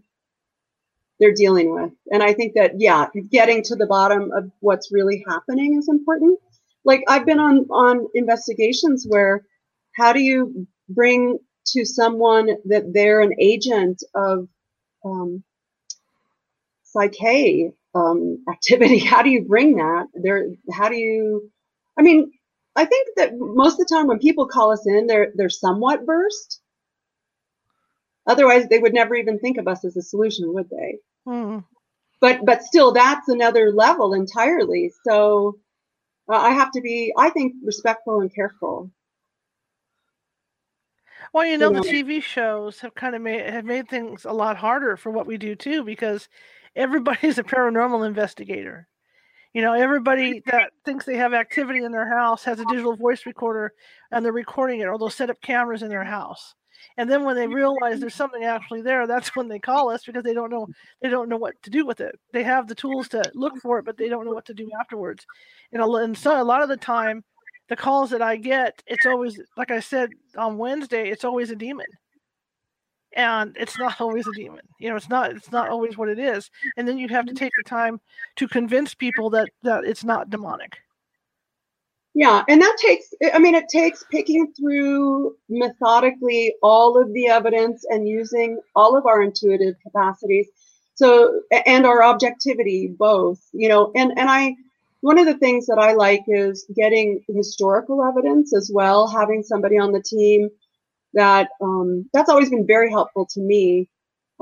[1.20, 1.92] they're dealing with.
[2.12, 6.39] And I think that, yeah, getting to the bottom of what's really happening is important.
[6.84, 9.46] Like I've been on, on investigations where
[9.96, 14.48] how do you bring to someone that they're an agent of
[15.06, 15.44] um,
[16.84, 19.00] psyche um, activity?
[19.00, 20.08] How do you bring that?
[20.13, 21.52] There, how do you,
[21.98, 22.32] I mean,
[22.76, 26.06] I think that most of the time when people call us in, they're, they're somewhat
[26.06, 26.62] versed.
[28.28, 31.00] Otherwise, they would never even think of us as a solution, would they?
[31.26, 31.60] Hmm.
[32.22, 35.58] but but still that's another level entirely so
[36.32, 38.92] uh, i have to be i think respectful and careful
[41.34, 41.82] Well, you know, the know.
[41.82, 45.38] TV shows have kind of made have made things a lot harder for what we
[45.38, 46.30] do too, because
[46.76, 48.88] everybody's a paranormal investigator.
[49.54, 53.26] You know, everybody that thinks they have activity in their house has a digital voice
[53.26, 53.74] recorder
[54.12, 56.56] and they're recording it, or they'll set up cameras in their house.
[56.98, 60.24] And then when they realize there's something actually there, that's when they call us because
[60.24, 60.67] they don't know
[61.02, 62.15] they don't know what to do with it.
[62.34, 64.69] They have the tools to look for it, but they don't know what to do
[64.80, 65.26] afterwards.
[65.72, 67.24] And a, and so a lot of the time,
[67.69, 71.56] the calls that I get, it's always like I said on Wednesday, it's always a
[71.56, 71.88] demon.
[73.15, 74.62] And it's not always a demon.
[74.80, 76.49] You know, it's not it's not always what it is.
[76.78, 77.99] And then you have to take the time
[78.38, 80.78] to convince people that that it's not demonic.
[82.13, 87.86] yeah and that takes i mean it takes picking through methodically all of the evidence
[87.89, 90.47] and using all of our intuitive capacities
[90.95, 94.56] so and our objectivity both you know and and i
[95.04, 99.78] one of the things that i like is getting historical evidence as well having somebody
[99.78, 100.50] on the team
[101.16, 103.89] that um, that's always been very helpful to me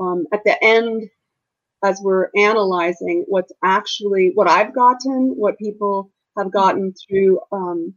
[0.00, 1.04] um, at the end
[1.84, 7.94] as we're analyzing what's actually what i've gotten what people have gotten through um,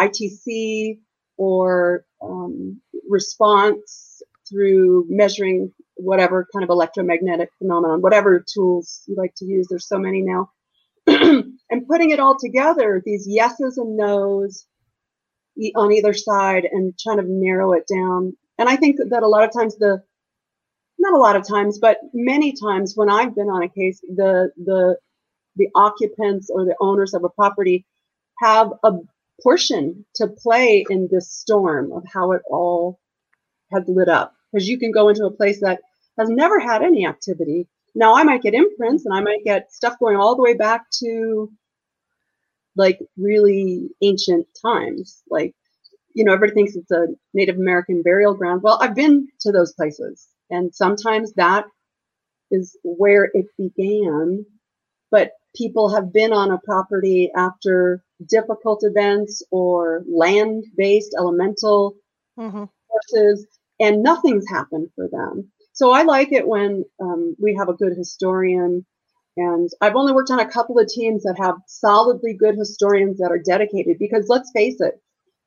[0.00, 1.00] ITC
[1.36, 9.46] or um, response through measuring whatever kind of electromagnetic phenomenon, whatever tools you like to
[9.46, 9.68] use.
[9.68, 10.50] There's so many now.
[11.70, 14.66] and putting it all together, these yeses and nos
[15.74, 18.36] on either side, and trying to narrow it down.
[18.58, 20.02] And I think that a lot of times the
[20.98, 24.50] not a lot of times, but many times when I've been on a case, the
[24.56, 24.96] the
[25.56, 27.86] the occupants or the owners of a property
[28.40, 28.92] have a
[29.42, 32.98] portion to play in this storm of how it all
[33.72, 34.34] has lit up.
[34.52, 35.80] Because you can go into a place that
[36.18, 37.68] has never had any activity.
[37.96, 40.88] Now I might get imprints and I might get stuff going all the way back
[41.02, 41.50] to
[42.76, 45.22] like really ancient times.
[45.30, 45.54] Like,
[46.14, 48.62] you know, everybody thinks it's a Native American burial ground.
[48.62, 51.66] Well, I've been to those places and sometimes that
[52.50, 54.44] is where it began.
[55.10, 61.96] But people have been on a property after difficult events or land based elemental
[62.38, 62.64] mm-hmm.
[62.88, 63.46] forces,
[63.80, 65.50] and nothing's happened for them.
[65.76, 68.86] So I like it when um, we have a good historian.
[69.36, 73.30] And I've only worked on a couple of teams that have solidly good historians that
[73.30, 74.94] are dedicated because let's face it,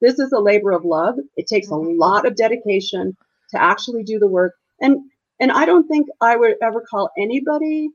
[0.02, 1.16] this is a labor of love.
[1.36, 2.00] It takes mm-hmm.
[2.00, 3.18] a lot of dedication
[3.50, 4.54] to actually do the work.
[4.80, 7.90] And and I don't think I would ever call anybody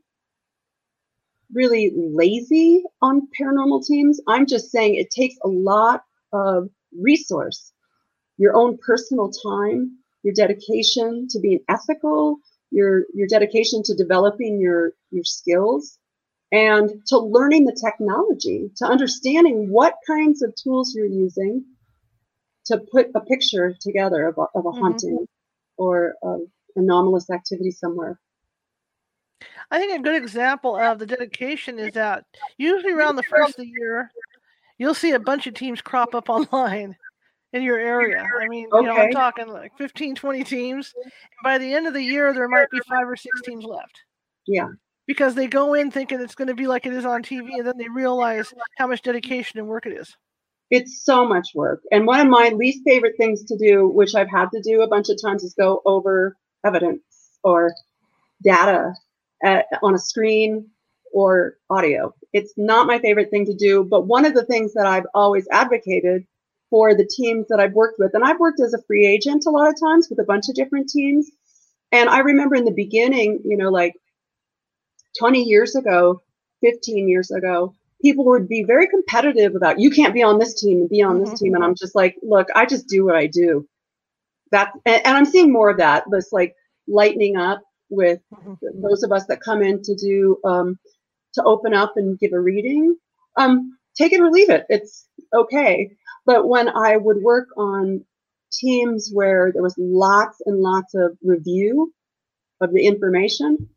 [1.53, 4.19] really lazy on paranormal teams.
[4.27, 6.67] I'm just saying it takes a lot of
[6.99, 7.71] resource,
[8.37, 12.39] your own personal time, your dedication to being ethical,
[12.71, 15.99] your your dedication to developing your your skills
[16.51, 21.63] and to learning the technology, to understanding what kinds of tools you're using
[22.65, 24.81] to put a picture together of a, of a mm-hmm.
[24.81, 25.27] haunting
[25.77, 26.41] or of
[26.75, 28.19] anomalous activity somewhere.
[29.69, 32.25] I think a good example of the dedication is that
[32.57, 34.11] usually around the first of the year,
[34.79, 36.95] you'll see a bunch of teams crop up online
[37.55, 38.21] in your area.
[38.41, 38.81] I mean, okay.
[38.81, 40.93] you know, I'm talking like 15, 20 teams.
[41.01, 44.01] And by the end of the year, there might be five or six teams left.
[44.45, 44.67] Yeah.
[45.07, 47.65] Because they go in thinking it's going to be like it is on TV, and
[47.65, 50.15] then they realize how much dedication and work it is.
[50.69, 51.81] It's so much work.
[51.91, 54.87] And one of my least favorite things to do, which I've had to do a
[54.87, 57.03] bunch of times, is go over evidence
[57.43, 57.73] or
[58.43, 58.93] data
[59.43, 60.67] at, on a screen
[61.13, 62.13] or audio.
[62.33, 65.47] It's not my favorite thing to do, but one of the things that I've always
[65.51, 66.25] advocated
[66.69, 69.51] for the teams that I've worked with, and I've worked as a free agent a
[69.51, 71.29] lot of times with a bunch of different teams.
[71.91, 73.93] And I remember in the beginning, you know, like
[75.19, 76.21] 20 years ago,
[76.61, 80.81] 15 years ago, people would be very competitive about you can't be on this team
[80.81, 81.45] and be on this mm-hmm.
[81.45, 81.55] team.
[81.55, 83.67] And I'm just like, look, I just do what I do.
[84.51, 86.03] That and, and I'm seeing more of that.
[86.09, 86.55] This like
[86.87, 88.81] lightening up with mm-hmm.
[88.81, 90.77] those of us that come in to do um,
[91.33, 92.95] to open up and give a reading.
[93.37, 94.65] Um, take it or leave it.
[94.69, 95.91] It's okay.
[96.25, 98.03] But when I would work on
[98.51, 101.93] teams where there was lots and lots of review
[102.61, 103.69] of the information,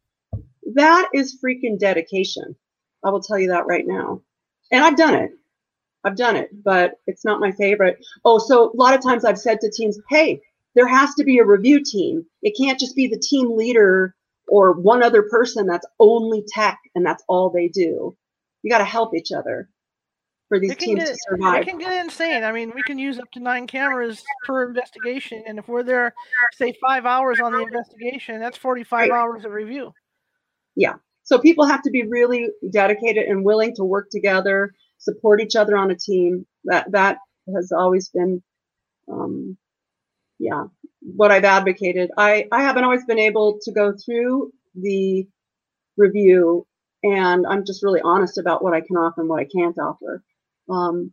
[0.74, 2.56] that is freaking dedication.
[3.04, 4.22] I will tell you that right now.
[4.70, 5.32] And I've done it.
[6.04, 8.04] I've done it, but it's not my favorite.
[8.24, 10.40] Oh, so a lot of times I've said to teams, hey,
[10.74, 12.24] there has to be a review team.
[12.42, 14.14] It can't just be the team leader
[14.46, 18.16] or one other person that's only tech and that's all they do.
[18.62, 19.68] You got to help each other
[20.48, 21.62] for these teams get, to survive.
[21.62, 22.44] It can get insane.
[22.44, 26.14] I mean, we can use up to nine cameras per investigation, and if we're there,
[26.54, 29.18] say five hours on the investigation, that's forty-five right.
[29.18, 29.92] hours of review.
[30.76, 30.94] Yeah.
[31.24, 35.76] So people have to be really dedicated and willing to work together, support each other
[35.76, 36.46] on a team.
[36.64, 37.18] That that
[37.54, 38.42] has always been
[39.10, 39.56] um,
[40.38, 40.64] yeah,
[41.00, 42.10] what I've advocated.
[42.16, 45.26] I, I haven't always been able to go through the
[45.96, 46.66] review,
[47.02, 50.22] and I'm just really honest about what I can offer and what I can't offer.
[50.68, 51.12] Um,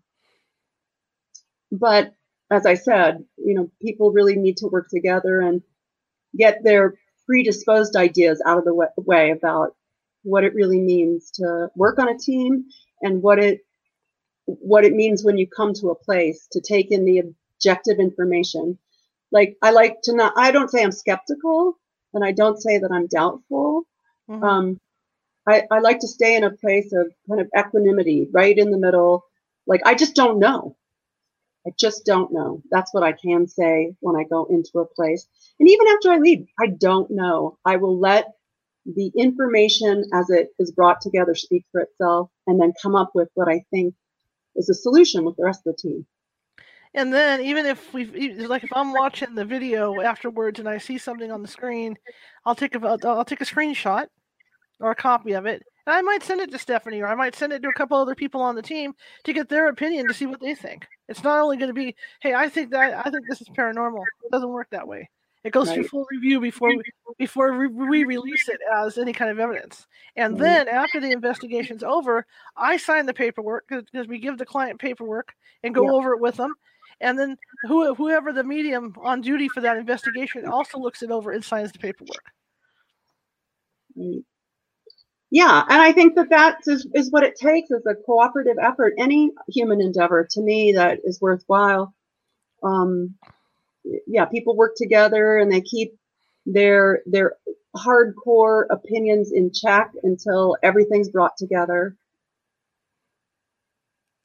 [1.71, 2.13] but
[2.51, 5.61] as I said, you know, people really need to work together and
[6.37, 9.75] get their predisposed ideas out of the way about
[10.23, 12.65] what it really means to work on a team
[13.01, 13.61] and what it
[14.45, 18.77] what it means when you come to a place to take in the objective information
[19.31, 21.77] like I like to not I don't say I'm skeptical
[22.15, 23.83] and I don't say that I'm doubtful.
[24.29, 24.43] Mm-hmm.
[24.43, 24.79] Um,
[25.47, 28.77] I, I like to stay in a place of kind of equanimity, right in the
[28.79, 29.25] middle.
[29.67, 30.75] Like I just don't know.
[31.67, 32.61] I just don't know.
[32.69, 35.27] That's what I can say when I go into a place.
[35.59, 37.57] And even after I leave, I don't know.
[37.65, 38.27] I will let
[38.85, 43.29] the information as it is brought together speak for itself and then come up with
[43.33, 43.95] what I think
[44.55, 46.05] is a solution with the rest of the team.
[46.93, 50.97] And then even if we like if I'm watching the video afterwards and I see
[50.97, 51.97] something on the screen,
[52.45, 54.07] I'll take a I'll take a screenshot
[54.79, 57.35] or a copy of it And I might send it to Stephanie or I might
[57.35, 58.93] send it to a couple other people on the team
[59.23, 60.87] to get their opinion to see what they think.
[61.07, 64.03] It's not only going to be, hey, I think that I think this is paranormal.
[64.23, 65.09] It doesn't work that way.
[65.43, 65.75] It goes right.
[65.75, 66.83] through full review before we,
[67.19, 69.85] before we release it as any kind of evidence.
[70.15, 70.41] And right.
[70.41, 72.25] then after the investigation's over,
[72.57, 75.91] I sign the paperwork because we give the client paperwork and go yeah.
[75.91, 76.55] over it with them.
[76.99, 81.31] And then who, whoever the medium on duty for that investigation also looks it over
[81.31, 82.31] and signs the paperwork.
[85.35, 88.93] Yeah, and I think that that is, is what it takes is a cooperative effort.
[88.97, 91.93] Any human endeavor, to me, that is worthwhile.
[92.63, 93.15] Um,
[94.07, 95.93] yeah, people work together and they keep
[96.45, 97.35] their their
[97.75, 101.97] hardcore opinions in check until everything's brought together.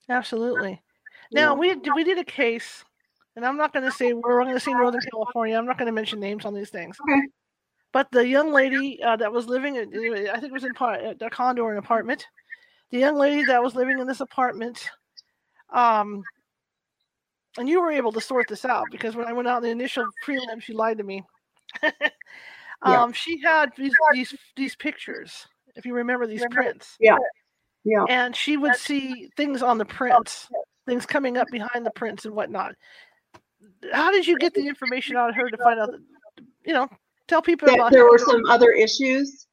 [0.08, 0.80] Absolutely.
[1.32, 1.74] Now yeah.
[1.74, 2.84] we we did a case,
[3.34, 5.58] and I'm not going to say we're going to say Northern California.
[5.58, 6.96] I'm not going to mention names on these things.
[7.02, 7.20] Okay.
[7.92, 10.72] But the young lady uh, that was living, I think it was in
[11.20, 12.26] a condo or an apartment.
[12.90, 14.88] The young lady that was living in this apartment,
[15.72, 16.22] um,
[17.58, 19.70] and you were able to sort this out because when I went out in the
[19.70, 21.24] initial prelim, she lied to me.
[21.82, 21.92] um,
[22.86, 23.12] yeah.
[23.12, 26.96] She had these, these these pictures, if you remember these prints.
[27.00, 27.18] Yeah.
[27.84, 28.04] Yeah.
[28.08, 30.48] And she would see things on the prints,
[30.86, 32.74] things coming up behind the prints and whatnot.
[33.92, 36.00] How did you get the information out of her to find out that,
[36.64, 36.88] you know,
[37.30, 39.46] tell people that about there were some other issues?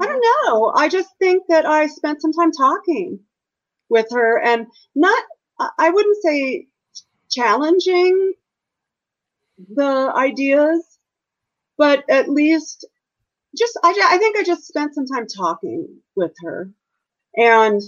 [0.00, 0.72] I don't know.
[0.74, 3.20] I just think that I spent some time talking
[3.88, 5.22] with her and not
[5.78, 6.68] I wouldn't say
[7.30, 8.32] challenging
[9.74, 10.98] the ideas,
[11.76, 12.86] but at least
[13.56, 16.70] just I, I think I just spent some time talking with her.
[17.36, 17.82] And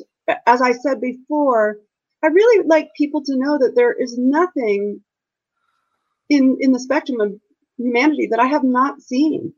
[0.46, 1.78] as I said before,
[2.22, 5.00] I really like people to know that there is nothing
[6.28, 7.40] in in the spectrum of
[7.82, 9.52] humanity that I have not seen,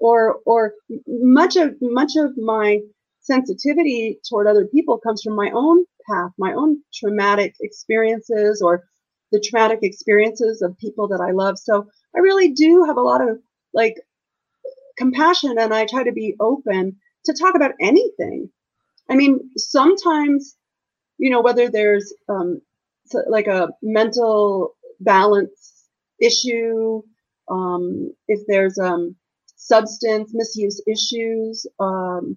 [0.00, 0.74] or or
[1.06, 2.80] much of much of my
[3.20, 8.84] sensitivity toward other people comes from my own path, my own traumatic experiences, or
[9.32, 11.58] the traumatic experiences of people that I love.
[11.58, 13.38] So I really do have a lot of
[13.74, 13.96] like
[14.96, 18.50] compassion and I try to be open to talk about anything.
[19.10, 20.56] I mean, sometimes,
[21.18, 22.60] you know, whether there's um,
[23.28, 25.86] like a mental balance
[26.20, 27.02] issue,
[27.50, 29.16] um, if there's um,
[29.56, 32.36] substance misuse issues, um,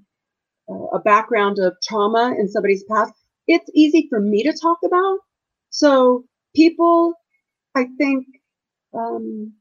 [0.94, 3.14] a background of trauma in somebody's past,
[3.48, 5.20] it's easy for me to talk about.
[5.70, 7.14] So people,
[7.76, 8.26] I think,
[8.94, 9.54] um,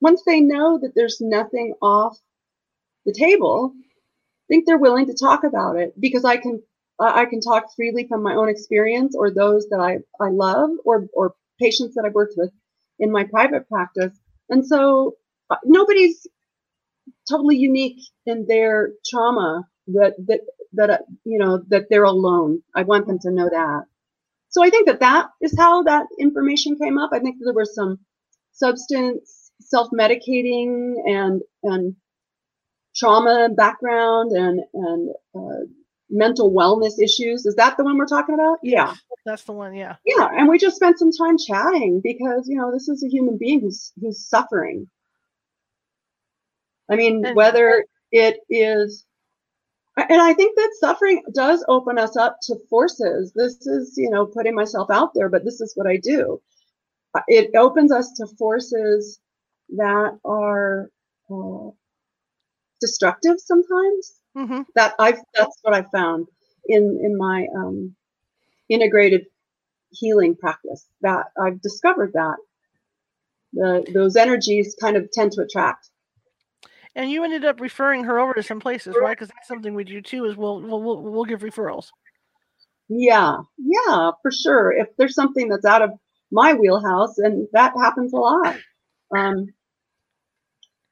[0.00, 2.16] once they know that there's nothing off
[3.04, 6.62] the table, I think they're willing to talk about it because I can
[7.00, 11.06] I can talk freely from my own experience or those that I, I love or
[11.12, 12.50] or patients that I've worked with
[12.98, 14.18] in my private practice.
[14.50, 15.16] And so
[15.50, 16.26] uh, nobody's
[17.28, 20.40] totally unique in their trauma that that
[20.74, 22.62] that uh, you know that they're alone.
[22.74, 23.84] I want them to know that.
[24.50, 27.10] So I think that that is how that information came up.
[27.12, 27.98] I think there was some
[28.52, 31.96] substance self-medicating and and
[32.96, 35.66] trauma background and and uh,
[36.10, 37.46] mental wellness issues.
[37.46, 38.58] Is that the one we're talking about?
[38.62, 38.94] Yeah,
[39.24, 39.74] that's the one.
[39.74, 39.96] Yeah.
[40.04, 43.36] Yeah, and we just spent some time chatting because you know this is a human
[43.38, 44.88] being who's who's suffering.
[46.90, 49.04] I mean, and whether it is
[50.08, 53.32] and I think that suffering does open us up to forces.
[53.34, 56.40] This is, you know, putting myself out there, but this is what I do.
[57.26, 59.18] It opens us to forces
[59.70, 60.90] that are
[61.30, 61.70] uh,
[62.80, 64.17] destructive sometimes.
[64.36, 64.62] Mm-hmm.
[64.74, 66.26] That I've that's what I found
[66.66, 67.94] in in my um,
[68.68, 69.26] integrated
[69.90, 70.86] healing practice.
[71.02, 72.36] That I've discovered that
[73.52, 75.90] the those energies kind of tend to attract
[76.98, 79.16] and you ended up referring her over to some places, right?
[79.16, 80.24] Because that's something we do too.
[80.24, 81.86] Is we'll, we'll we'll we'll give referrals.
[82.88, 84.72] Yeah, yeah, for sure.
[84.72, 85.92] If there's something that's out of
[86.32, 88.56] my wheelhouse, and that happens a lot.
[89.16, 89.46] Um,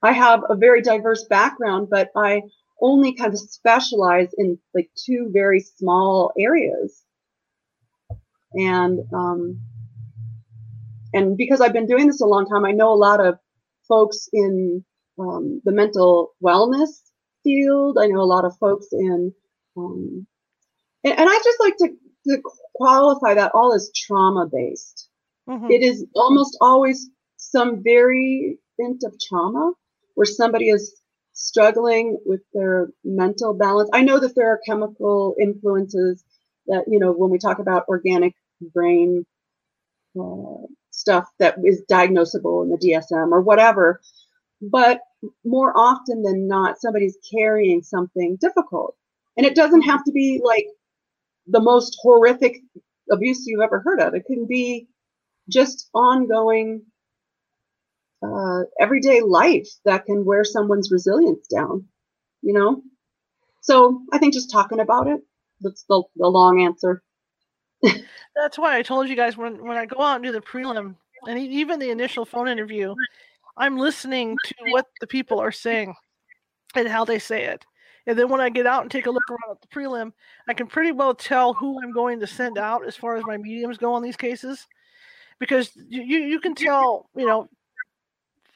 [0.01, 2.43] I have a very diverse background, but I
[2.81, 7.03] only kind of specialize in like two very small areas.
[8.55, 9.61] And um,
[11.13, 13.39] and because I've been doing this a long time, I know a lot of
[13.89, 14.85] folks in
[15.19, 17.01] um, the mental wellness
[17.43, 17.99] field.
[18.01, 19.33] I know a lot of folks in,
[19.77, 20.27] um,
[21.05, 21.89] and, and, I just like to,
[22.29, 22.43] to
[22.75, 25.09] qualify that all as trauma based.
[25.49, 25.71] Mm-hmm.
[25.71, 28.59] It is almost always some variant
[29.05, 29.73] of trauma
[30.15, 31.01] where somebody is
[31.37, 33.91] struggling with their mental balance.
[33.93, 36.25] I know that there are chemical influences
[36.67, 38.35] that, you know, when we talk about organic
[38.75, 39.25] brain
[40.21, 44.01] uh, stuff that is diagnosable in the DSM or whatever,
[44.63, 45.01] but
[45.45, 48.97] more often than not, somebody's carrying something difficult.
[49.37, 50.67] And it doesn't have to be like
[51.47, 52.63] the most horrific
[53.13, 54.15] abuse you've ever heard of.
[54.15, 54.89] It can be
[55.51, 56.83] just ongoing
[58.23, 61.87] uh, everyday life that can wear someone's resilience down,
[62.43, 62.83] you know?
[63.63, 65.21] So I think just talking about it,
[65.61, 67.03] that's the, the long answer.
[68.35, 70.95] that's why I told you guys when, when I go out and do the prelim
[71.27, 72.95] and even the initial phone interview,
[73.57, 75.95] I'm listening to what the people are saying
[76.75, 77.65] and how they say it.
[78.07, 80.13] And then when I get out and take a look around at the prelim,
[80.49, 83.37] I can pretty well tell who I'm going to send out as far as my
[83.37, 84.67] mediums go on these cases.
[85.39, 87.49] Because you, you can tell, you know,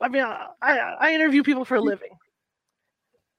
[0.00, 1.84] I mean, I, I interview people for a mm.
[1.84, 2.10] living.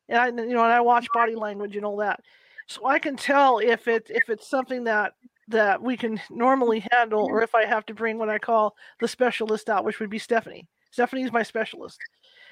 [0.09, 2.19] And I, you know, and I watch body language and all that.
[2.67, 5.13] So I can tell if it if it's something that
[5.47, 7.43] that we can normally handle or mm.
[7.43, 10.67] if I have to bring what I call the specialist out, which would be Stephanie.
[10.91, 11.97] Stephanie's my specialist.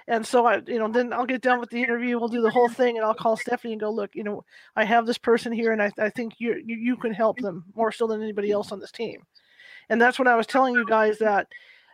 [0.08, 2.18] And so I, you know, then I'll get done with the interview.
[2.18, 4.44] We'll do the whole thing, and I'll call Stephanie and go, look, you know,
[4.76, 7.66] I have this person here, and I, I think you, you you can help them
[7.76, 9.22] more so than anybody else on this team.
[9.88, 11.48] And that's what I was telling you guys that,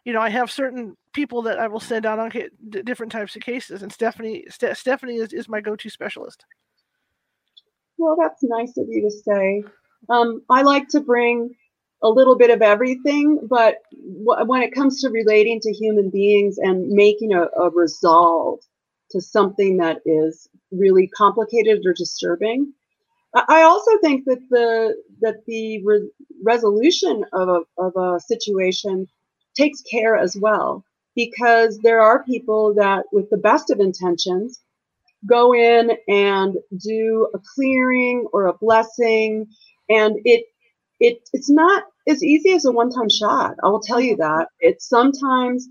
[0.05, 2.31] you know, I have certain people that I will send out on
[2.69, 6.45] different types of cases, and Stephanie St- Stephanie is, is my go-to specialist.
[7.97, 9.63] Well, that's nice of you to say.
[10.09, 11.55] Um, I like to bring
[12.03, 16.57] a little bit of everything, but w- when it comes to relating to human beings
[16.59, 18.59] and making a, a resolve
[19.11, 22.73] to something that is really complicated or disturbing,
[23.33, 26.11] I also think that the that the re-
[26.43, 29.07] resolution of a, of a situation
[29.55, 30.83] takes care as well
[31.15, 34.61] because there are people that with the best of intentions
[35.27, 39.47] go in and do a clearing or a blessing
[39.89, 40.45] and it
[40.99, 43.55] it it's not as easy as a one-time shot.
[43.63, 44.21] I will tell you mm-hmm.
[44.21, 44.47] that.
[44.59, 45.67] It's sometimes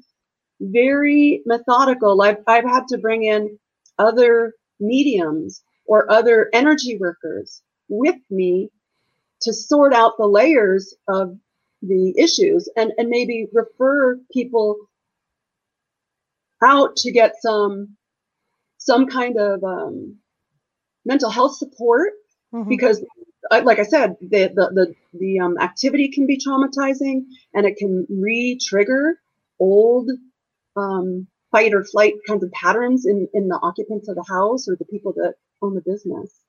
[0.60, 2.20] very methodical.
[2.22, 3.58] I've, I've had to bring in
[3.98, 8.70] other mediums or other energy workers with me
[9.42, 11.36] to sort out the layers of
[11.86, 14.76] the issues and, and maybe refer people
[16.62, 17.96] out to get some
[18.78, 20.16] some kind of um,
[21.04, 22.12] mental health support
[22.52, 22.68] mm-hmm.
[22.68, 23.02] because
[23.50, 28.06] like I said, the the the, the um, activity can be traumatizing, and it can
[28.08, 29.20] re-trigger
[29.58, 30.10] old
[30.76, 34.76] um, fight or flight kinds of patterns in in the occupants of the house or
[34.76, 36.40] the people that own the business.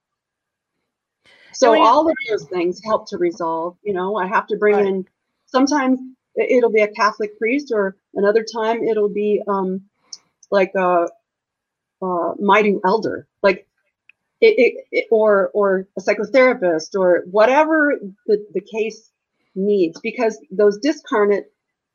[1.53, 3.77] So all of those things help to resolve.
[3.83, 4.85] You know, I have to bring right.
[4.85, 5.05] in.
[5.55, 6.01] Sometimes
[6.35, 9.83] it'll be a Catholic priest, or another time it'll be um,
[10.51, 11.07] like a,
[12.01, 13.25] a Maidu elder.
[13.41, 13.65] Like
[14.41, 17.97] it, it, or or a psychotherapist or whatever
[18.27, 19.11] the, the case
[19.55, 21.45] needs because those discarnate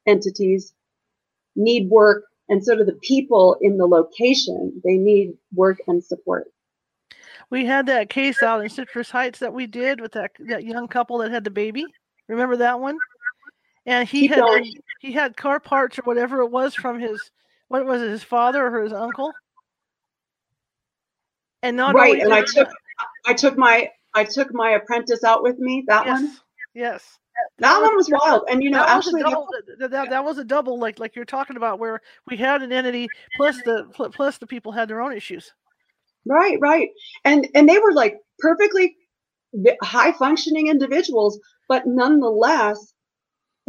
[0.06, 0.72] entities
[1.54, 4.80] need work and so do the people in the location.
[4.82, 6.46] They need work and support.
[7.50, 10.88] We had that case out in citrus heights that we did with that that young
[10.88, 11.84] couple that had the baby.
[12.26, 12.96] Remember that one
[13.86, 14.62] and he had
[15.00, 17.30] he had car parts or whatever it was from his
[17.68, 19.32] what was it his father or his uncle
[21.62, 22.20] and not right.
[22.20, 22.68] And I took
[23.26, 25.84] I took my I took my apprentice out with me.
[25.86, 26.20] That yes.
[26.20, 26.36] one.
[26.74, 27.18] Yes.
[27.58, 30.36] That, that one was wild, and you know, that actually, double, that, that, that was
[30.36, 34.36] a double, like like you're talking about, where we had an entity plus the plus
[34.36, 35.50] the people had their own issues.
[36.26, 36.90] Right, right,
[37.24, 38.94] and and they were like perfectly
[39.82, 42.92] high functioning individuals, but nonetheless,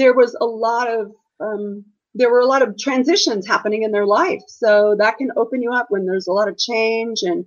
[0.01, 1.85] there was a lot of um,
[2.15, 5.71] there were a lot of transitions happening in their life, so that can open you
[5.71, 7.45] up when there's a lot of change and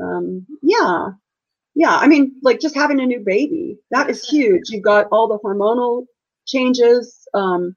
[0.00, 1.08] um, yeah,
[1.74, 1.96] yeah.
[1.96, 4.64] I mean, like just having a new baby, that is huge.
[4.68, 6.04] You've got all the hormonal
[6.46, 7.74] changes, um,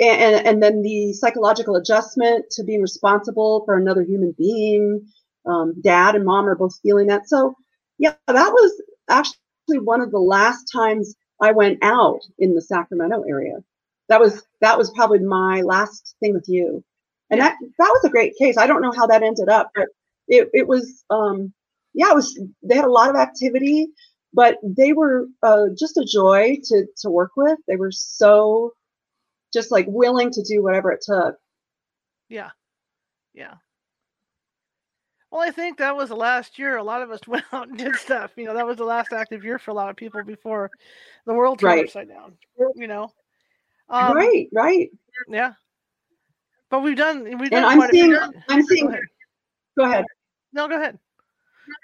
[0.00, 5.06] and, and then the psychological adjustment to being responsible for another human being.
[5.46, 7.28] Um, dad and mom are both feeling that.
[7.28, 7.54] So,
[7.98, 13.22] yeah, that was actually one of the last times I went out in the Sacramento
[13.28, 13.62] area.
[14.08, 16.84] That was that was probably my last thing with you,
[17.30, 18.56] and that that was a great case.
[18.56, 19.88] I don't know how that ended up, but
[20.28, 21.52] it, it was um
[21.94, 23.88] yeah it was they had a lot of activity
[24.36, 27.58] but they were uh, just a joy to to work with.
[27.66, 28.74] They were so
[29.52, 31.36] just like willing to do whatever it took.
[32.28, 32.50] Yeah.
[33.32, 33.54] Yeah
[35.36, 37.78] well i think that was the last year a lot of us went out and
[37.78, 40.22] did stuff you know that was the last active year for a lot of people
[40.24, 40.70] before
[41.26, 41.84] the world turned right.
[41.84, 42.32] upside down
[42.74, 43.10] you know
[43.88, 44.90] um, right right
[45.28, 45.52] yeah
[46.70, 48.16] but we've done we've done and i'm seeing
[48.48, 48.92] i'm seeing
[49.76, 50.04] go ahead
[50.56, 50.98] no, go ahead.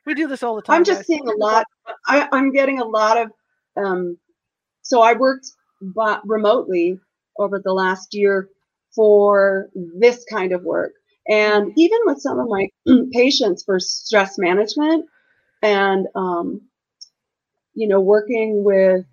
[0.07, 0.77] We do this all the time.
[0.77, 1.07] I'm just guys.
[1.07, 1.67] seeing a lot.
[2.07, 3.31] I, am getting a lot of.
[3.77, 4.17] Um,
[4.81, 5.47] so I worked
[6.25, 6.99] remotely
[7.39, 8.49] over the last year
[8.95, 10.93] for this kind of work,
[11.29, 12.69] and even with some of my
[13.13, 15.07] patients for stress management,
[15.63, 16.63] and um,
[17.75, 19.05] you know, working with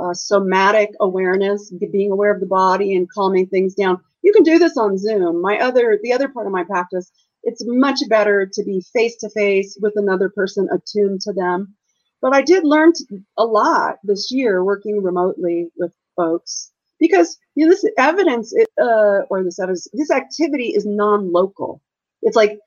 [0.00, 4.00] uh, somatic awareness, being aware of the body and calming things down.
[4.22, 5.40] You can do this on Zoom.
[5.40, 7.10] My other, the other part of my practice,
[7.44, 11.74] it's much better to be face to face with another person attuned to them.
[12.20, 12.92] But I did learn
[13.38, 19.44] a lot this year working remotely with folks because you know, this evidence, uh, or
[19.44, 21.82] this evidence, this activity is non-local.
[22.22, 22.58] It's like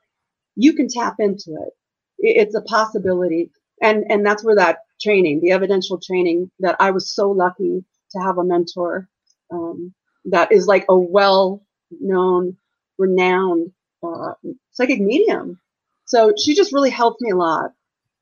[0.56, 1.74] you can tap into it.
[2.20, 3.52] It's a possibility,
[3.82, 8.20] and and that's where that training, the evidential training, that I was so lucky to
[8.20, 9.10] have a mentor
[9.52, 9.94] um,
[10.26, 12.58] that is like a well-known,
[12.98, 13.72] renowned
[14.04, 14.34] uh,
[14.72, 15.60] psychic medium.
[16.06, 17.72] So she just really helped me a lot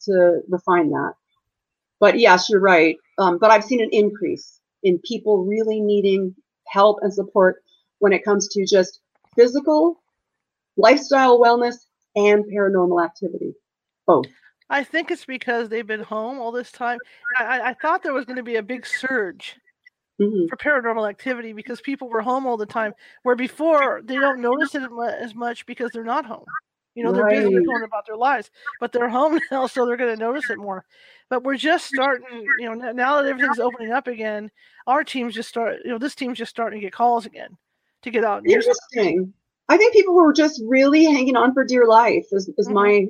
[0.03, 1.13] to refine that.
[1.99, 2.97] But yes, you're right.
[3.17, 6.35] Um, but I've seen an increase in people really needing
[6.67, 7.63] help and support
[7.99, 9.01] when it comes to just
[9.35, 10.01] physical,
[10.77, 11.75] lifestyle wellness,
[12.15, 13.53] and paranormal activity.
[14.07, 14.25] Both.
[14.69, 16.99] I think it's because they've been home all this time.
[17.37, 19.57] I, I thought there was going to be a big surge
[20.21, 20.45] mm-hmm.
[20.47, 24.75] for paranormal activity because people were home all the time, where before they don't notice
[24.75, 24.83] it
[25.19, 26.45] as much because they're not home.
[26.99, 27.37] You know, they're right.
[27.37, 30.57] busy going about their lives, but they're home now, so they're going to notice it
[30.57, 30.83] more.
[31.29, 34.51] But we're just starting, you know, now that everything's opening up again,
[34.85, 37.55] our team's just start, you know, this team's just starting to get calls again
[38.01, 38.45] to get out.
[38.45, 39.33] Interesting.
[39.69, 42.73] I think people were just really hanging on for dear life, is, is mm-hmm.
[42.73, 43.07] my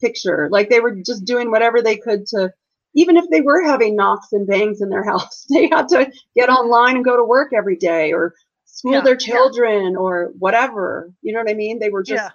[0.00, 0.48] picture.
[0.50, 2.50] Like they were just doing whatever they could to,
[2.94, 6.48] even if they were having knocks and bangs in their house, they had to get
[6.48, 9.98] online and go to work every day or school yeah, their children yeah.
[9.98, 11.12] or whatever.
[11.20, 11.78] You know what I mean?
[11.78, 12.30] They were just yeah.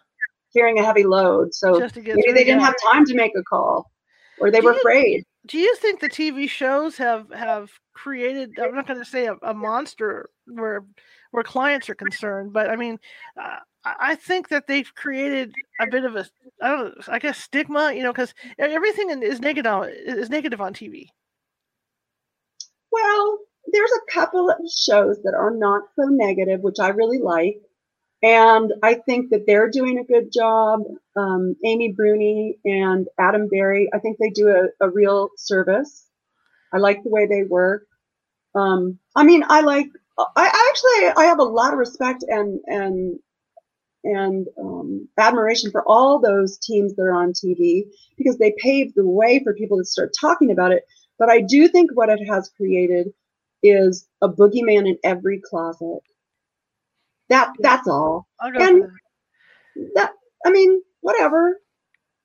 [0.56, 1.54] Carrying a heavy load.
[1.54, 3.92] So maybe they didn't have time to make a call
[4.40, 5.26] or they do were you, afraid.
[5.46, 8.58] Do you think the TV shows have have created?
[8.62, 10.86] I'm not going to say a, a monster where
[11.32, 13.00] where clients are concerned, but I mean,
[13.42, 16.26] uh, I think that they've created a bit of a,
[16.62, 20.74] I don't know, I guess stigma, you know, because everything is negative is negative on
[20.74, 21.08] TV.
[22.92, 23.40] Well,
[23.72, 27.60] there's a couple of shows that are not so negative, which I really like,
[28.24, 30.82] and I think that they're doing a good job.
[31.18, 36.08] Um, Amy Bruni and Adam Berry, I think they do a, a real service.
[36.74, 37.86] I like the way they work.
[38.56, 39.88] Um, I mean, I like.
[40.36, 43.20] I actually I have a lot of respect and and
[44.04, 47.86] and um, admiration for all those teams that are on TV
[48.18, 50.84] because they paved the way for people to start talking about it.
[51.20, 53.08] But I do think what it has created
[53.64, 56.02] is a boogeyman in every closet.
[57.34, 58.28] That that's all.
[58.40, 58.84] And
[59.96, 60.12] that
[60.46, 61.60] I mean, whatever.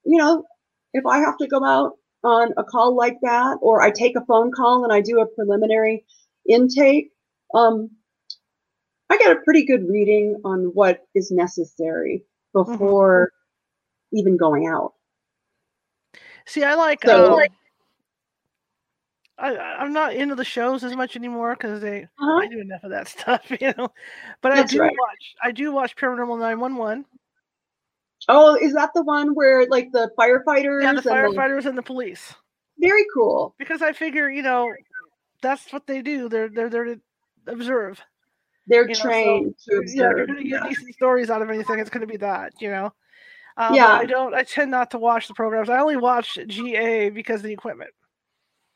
[0.05, 0.45] You know,
[0.93, 1.93] if I have to go out
[2.23, 5.27] on a call like that, or I take a phone call and I do a
[5.27, 6.05] preliminary
[6.47, 7.11] intake,
[7.55, 7.91] um,
[9.09, 12.71] I get a pretty good reading on what is necessary mm-hmm.
[12.71, 13.33] before
[14.13, 14.19] mm-hmm.
[14.19, 14.93] even going out.
[16.47, 17.03] See, I like.
[17.03, 17.47] So, um,
[19.39, 22.39] I, I'm not into the shows as much anymore because they uh-huh.
[22.39, 23.89] I do enough of that stuff, you know.
[24.43, 24.97] But That's I do right.
[24.99, 25.35] watch.
[25.43, 27.05] I do watch Paranormal Nine One One.
[28.29, 30.83] Oh, is that the one where like the firefighters?
[30.83, 32.35] Yeah, the firefighters and the, and the police.
[32.79, 33.55] Very cool.
[33.59, 34.73] Because I figure, you know,
[35.41, 36.29] that's what they do.
[36.29, 37.01] They're they're there to
[37.47, 38.03] observe.
[38.67, 39.97] They're you trained know, so, to observe.
[39.97, 40.69] Yeah, you're going to get yeah.
[40.69, 41.79] decent stories out of anything.
[41.79, 42.93] It's going to be that, you know.
[43.57, 43.95] Um, yeah.
[43.95, 44.35] I don't.
[44.35, 45.71] I tend not to watch the programs.
[45.71, 47.91] I only watch GA because of the equipment.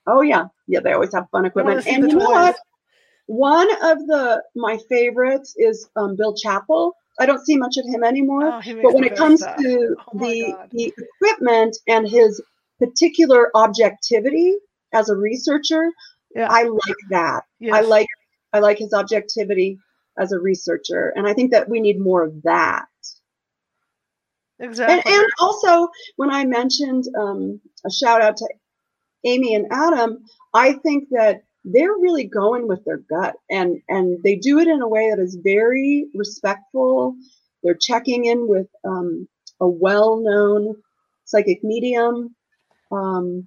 [0.06, 0.80] Oh yeah, yeah.
[0.80, 1.86] They always have fun equipment.
[1.86, 2.56] And you know what?
[3.26, 6.94] One of the my favorites is um, Bill Chappell.
[7.20, 8.46] I don't see much of him anymore.
[8.46, 9.56] Oh, but when it comes stuff.
[9.58, 12.40] to oh the the equipment and his
[12.78, 14.56] particular objectivity
[14.92, 15.90] as a researcher,
[16.34, 16.48] yeah.
[16.50, 17.44] I like that.
[17.60, 17.74] Yes.
[17.74, 18.08] I like
[18.52, 19.78] I like his objectivity
[20.18, 22.86] as a researcher, and I think that we need more of that.
[24.58, 25.12] Exactly.
[25.12, 28.48] And, and also, when I mentioned um, a shout out to
[29.24, 34.36] Amy and Adam, I think that they're really going with their gut, and and they
[34.36, 37.14] do it in a way that is very respectful.
[37.62, 39.28] They're checking in with um,
[39.60, 40.74] a well-known
[41.24, 42.34] psychic medium.
[42.90, 43.46] Um,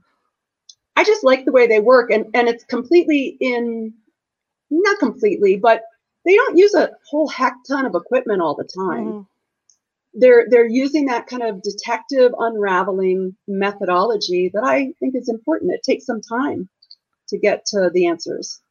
[0.95, 3.93] I just like the way they work, and and it's completely in
[4.69, 5.83] not completely, but
[6.25, 9.05] they don't use a whole heck ton of equipment all the time.
[9.05, 9.27] Mm.
[10.17, 15.73] They're they're using that kind of detective unraveling methodology that I think is important.
[15.73, 16.69] It takes some time
[17.29, 18.61] to get to the answers.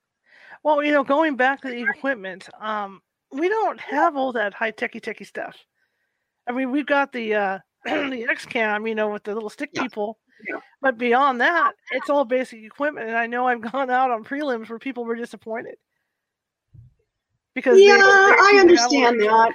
[0.62, 4.70] Well, you know, going back to the equipment, um, we don't have all that high
[4.70, 5.56] techy techy stuff.
[6.46, 9.70] I mean, we've got the uh, the X cam, you know, with the little stick
[9.72, 9.82] yeah.
[9.82, 10.18] people.
[10.48, 10.60] Yeah.
[10.80, 13.08] But beyond that, it's all basic equipment.
[13.08, 15.76] And I know I've gone out on prelims where people were disappointed.
[17.54, 19.54] Because yeah, I understand that.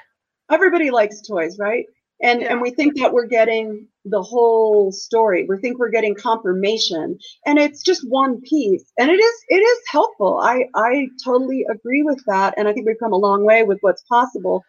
[0.52, 1.86] Everybody likes toys, right?
[2.22, 2.52] and Yeah.
[2.54, 5.46] and we think that we're getting the whole story.
[5.48, 7.18] We think we're getting confirmation.
[7.46, 8.92] And it's just one piece.
[8.98, 10.40] And it is it is helpful.
[10.42, 12.56] I i totally agree with that.
[12.58, 14.64] And i think we've come a long way with what's possible.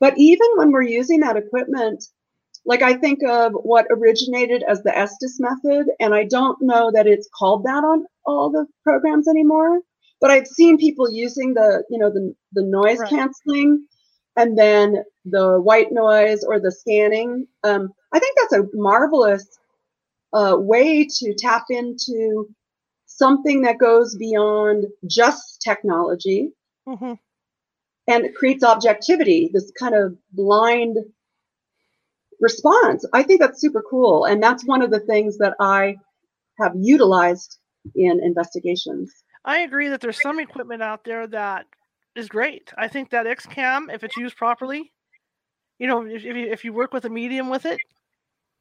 [0.00, 2.04] But even when we're using that equipment
[2.66, 5.86] like i think of what originated as the estes method.
[6.00, 9.80] And i don't know that it's called that on all the programs anymore.
[10.20, 13.10] But i've seen people using the you know the, the noise Right.
[13.10, 13.86] canceling
[14.38, 17.46] and then the white noise or the scanning.
[17.64, 19.58] Um, I think that's a marvelous
[20.32, 22.48] uh, way to tap into
[23.04, 26.52] something that goes beyond just technology
[26.86, 27.14] hmm
[28.08, 30.96] and it creates objectivity, this kind of blind
[32.40, 33.04] response.
[33.12, 34.24] I think that's super cool.
[34.24, 35.96] And that's one of the things that I
[36.58, 37.58] have utilized
[37.94, 39.12] in investigations.
[39.44, 41.66] I agree that there's some equipment out there that
[42.18, 42.72] is great.
[42.76, 44.92] I think that XCam, if it's used properly,
[45.78, 47.78] you know, if, if, you, if you work with a medium with it,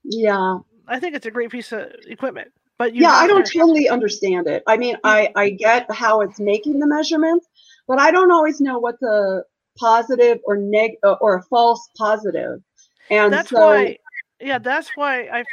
[0.04, 0.60] Yeah.
[0.88, 2.52] I think it's a great piece of equipment.
[2.78, 6.22] But you yeah i don't to- totally understand it i mean i i get how
[6.22, 7.48] it's making the measurements
[7.88, 9.42] but i don't always know what's a
[9.80, 10.92] positive or neg
[11.22, 12.62] or a false positive.
[12.62, 12.64] positive
[13.10, 13.98] and that's so why
[14.40, 15.44] yeah that's why I,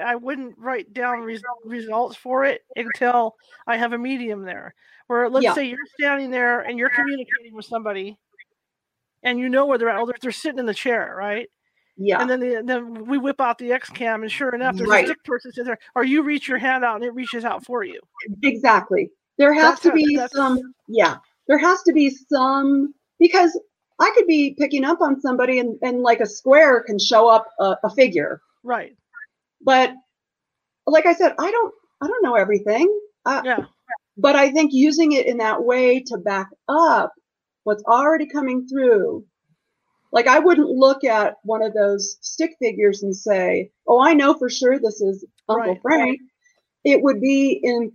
[0.00, 3.36] I wouldn't write down res- results for it until
[3.66, 4.74] i have a medium there.
[5.06, 5.54] Where let's Yeah.
[5.54, 8.18] say you're standing there and you're communicating with somebody
[9.22, 11.48] and you know where they're at oh, they're, they're sitting in the chair right?
[11.96, 12.20] Yeah.
[12.22, 15.04] And then the, then we whip out the x cam and sure enough there's Right.
[15.04, 17.64] a stick person sitting there or you reach your hand out and it reaches out
[17.64, 18.00] for you.
[18.42, 19.10] Exactly.
[19.38, 21.16] There has That's to be that's- some yeah
[21.48, 23.58] there has to be some because
[24.02, 27.46] i could be picking up on somebody and, and like a square can show up
[27.60, 28.96] a, a figure right
[29.64, 29.92] but
[30.86, 32.88] like i said i don't i don't know everything
[33.24, 33.64] uh, yeah
[34.16, 37.12] but I think using it in that way to back up
[37.64, 39.24] what's already coming through.
[40.12, 44.34] Like I wouldn't look at one of those stick figures and say, "Oh, I know
[44.34, 45.82] for sure this is Uncle Right.
[45.82, 46.20] Frank."
[46.84, 47.92] It would be in,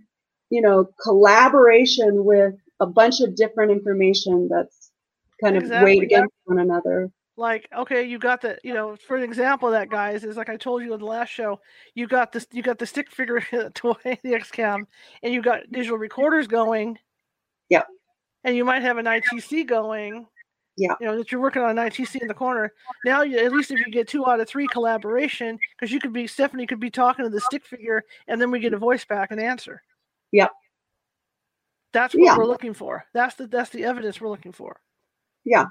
[0.50, 4.77] you know, collaboration with a bunch of different information that's
[5.42, 5.84] kind of Exactly.
[5.96, 7.10] weighed against one another.
[7.36, 10.48] like okay you got the you know for an example of that guys is like
[10.48, 11.60] i told you in the last show
[11.94, 13.40] you got this you got the stick figure
[13.74, 14.84] toy the xcam
[15.22, 16.98] and you got digital recorders going
[17.68, 17.82] yeah
[18.44, 20.26] and you might have an itc going
[20.76, 20.94] Yeah.
[21.00, 22.72] you know that you're working on an itc in the corner
[23.04, 26.12] now you, at least if you get two out of three collaboration because you could
[26.12, 29.04] be stephanie could be talking to the stick figure and then we get a voice
[29.04, 29.80] back and answer
[30.32, 30.48] yeah
[31.92, 32.36] that's what Yeah.
[32.36, 34.80] we're looking for that's the that's the evidence we're looking for
[35.44, 35.66] Yeah.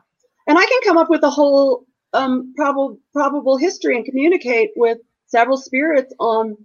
[0.48, 5.00] And I can come up with a whole um, probable probable history and communicate with
[5.28, 6.58] several spirits on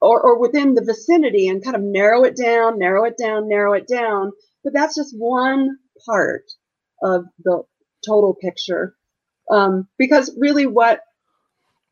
[0.00, 3.74] or, or within the vicinity and kind of narrow it down, narrow it down, narrow
[3.74, 4.32] it down.
[4.64, 6.44] But that's just one part
[7.02, 7.62] of the
[8.06, 8.94] total picture.
[9.50, 11.00] Um, because really what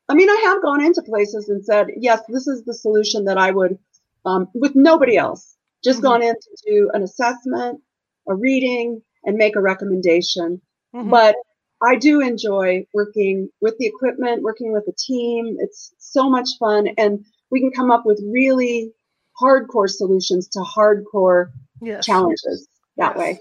[0.08, 3.38] I mean, I have gone into places and said, yes, this is the solution that
[3.38, 3.78] I would,
[4.24, 6.02] um, with nobody else, just Mhm.
[6.02, 7.82] gone in to do an assessment,
[8.28, 10.60] a reading, and make a recommendation.
[10.94, 11.10] Mhm.
[11.10, 11.36] But
[11.80, 15.56] I do enjoy working with the equipment, working with the team.
[15.60, 18.92] It's so much fun, and we can come up with really
[19.40, 21.50] hardcore solutions to hardcore
[21.80, 23.18] yes challenges that Yes.
[23.18, 23.38] way.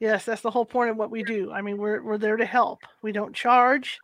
[0.00, 1.52] Yes, that's the whole point of what we do.
[1.52, 2.80] I mean, we're we're there to help.
[3.02, 3.98] We don't charge,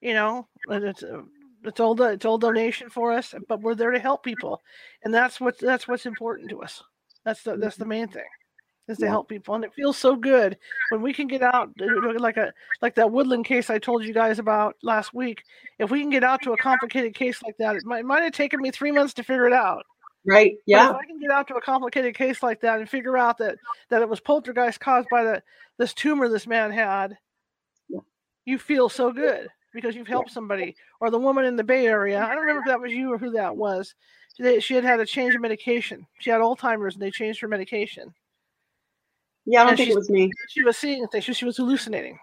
[0.00, 0.48] you know.
[0.68, 1.24] It's a,
[1.64, 4.62] it's all it's all donation for us, but we're there to help people,
[5.02, 6.82] and that's what that's what's important to us.
[7.24, 8.24] That's the that's the main thing,
[8.90, 9.10] is to Yeah.
[9.10, 10.58] help people, and it feels so good
[10.90, 14.12] when we can get out uh, like a like that woodland case I told you
[14.12, 15.42] guys about last week.
[15.78, 18.22] If we can get out to a complicated case like that, it might, it might
[18.22, 19.84] have taken me three months to figure it out.
[20.26, 20.52] Right?
[20.56, 20.90] But Yeah.
[20.90, 23.56] if I can get out to a complicated case like that and figure out that
[23.88, 25.42] that it was poltergeist caused by the
[25.78, 27.16] this tumor this man had,
[27.88, 28.00] Yeah.
[28.44, 30.76] you feel so good because you've helped somebody.
[31.00, 33.18] Or the woman in the Bay Area, I don't remember if that was you or
[33.18, 33.94] who that was.
[34.60, 36.06] She had had a change of medication.
[36.18, 38.12] She had Alzheimer's and they changed her medication.
[39.46, 39.60] Yeah.
[39.60, 40.30] I don't and think it was me.
[40.48, 41.24] She was seeing things.
[41.24, 42.18] She, she was hallucinating,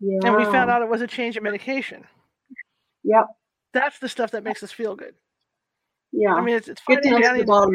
[0.00, 0.18] Yeah.
[0.24, 2.04] and we found out it was a change of medication.
[3.04, 3.26] Yep.
[3.72, 5.14] That's the stuff that makes us feel good.
[6.12, 6.34] Yeah.
[6.34, 7.74] I mean, it's it's fine Get and down to dandy the bottom.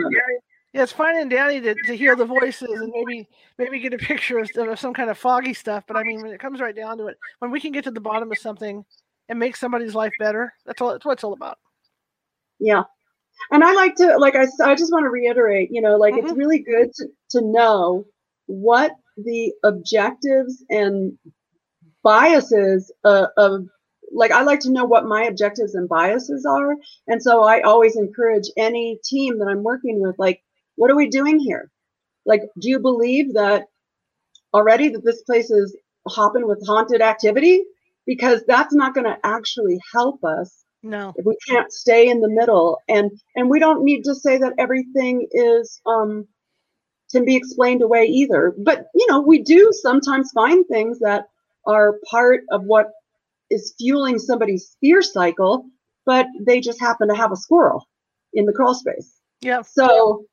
[0.73, 3.97] Yeah, it's fine and dandy to, to hear the voices and maybe maybe get a
[3.97, 5.85] picture of, of some kind of foggy stuff.
[5.87, 7.91] But I mean, when it comes right down to it, when we can get to
[7.91, 8.83] the bottom of something
[9.29, 10.91] and make somebody's life better, that's all.
[10.91, 11.59] That's what it's all about.
[12.59, 12.83] Yeah.
[13.51, 16.31] And I like to, like, I, I just want to reiterate, you know, like, it's
[16.31, 16.37] Mhm.
[16.37, 18.05] really good to, to know
[18.47, 21.17] what the objectives and
[22.03, 23.67] biases uh, of,
[24.13, 26.75] like, I like to know what my objectives and biases are.
[27.07, 30.41] And so I always encourage any team that I'm working with, like,
[30.75, 31.71] what are we doing here?
[32.25, 33.67] Like, do you believe that
[34.53, 35.75] already that this place is
[36.07, 37.63] hopping with haunted activity?
[38.07, 41.13] because that's not going to actually help us No.
[41.25, 45.27] we can't stay in the middle and and we don't need to say that everything
[45.31, 46.27] is um
[47.11, 51.25] can be explained away either but you know we do sometimes find things that
[51.65, 52.87] are part of what
[53.49, 55.65] is fueling somebody's fear cycle
[56.05, 57.87] but they just happen to have a squirrel
[58.33, 59.63] in the crawl space Yeah.
[59.63, 60.25] so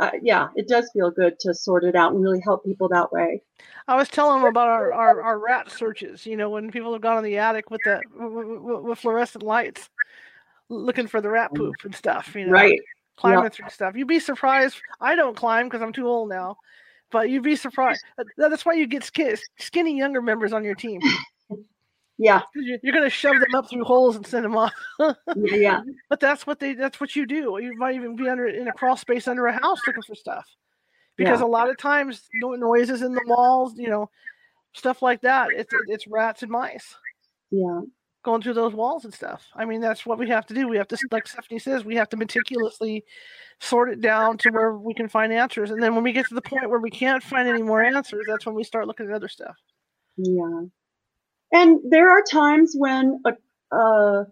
[0.00, 3.12] uh, yeah it does feel good to sort it out and really help people that
[3.12, 3.40] way
[3.86, 6.24] I was telling them about our, our, our rat searches.
[6.24, 9.90] You know, when people have gone in the attic with the with, with- fluorescent lights,
[10.70, 12.34] looking for the rat poop and stuff.
[12.34, 12.80] You know, right
[13.16, 13.94] climbing through stuff.
[13.94, 14.76] You'd be surprised.
[15.00, 16.56] I don't climb because I'm too old now,
[17.10, 18.04] but you'd be surprised.
[18.36, 21.00] That's why you get sk- skinny younger members on your team.
[22.18, 24.72] Yeah you- You're going to shove them up through holes and send them off.
[25.00, 26.74] yeah yeah But that's what they.
[26.74, 27.58] That's what you do.
[27.60, 30.46] You might even be under in a crawl space under a house looking for stuff,
[31.16, 34.08] because a lot of times no noises in the walls, you know,
[34.74, 35.48] stuff like that.
[35.52, 36.94] It's it's rats and mice
[37.50, 37.80] yeah
[38.22, 39.44] going through those walls and stuff.
[39.54, 40.66] I mean, that's what we have to do.
[40.66, 43.04] We have to, like Stephanie says, we have to meticulously
[43.60, 45.70] sort it down to where we can find answers.
[45.70, 48.24] And then when we get to the point where we can't find any more answers,
[48.26, 49.54] that's when we start looking at other stuff.
[50.16, 50.62] Yeah.
[51.52, 53.32] And there are times when uh,
[53.74, 54.24] uh,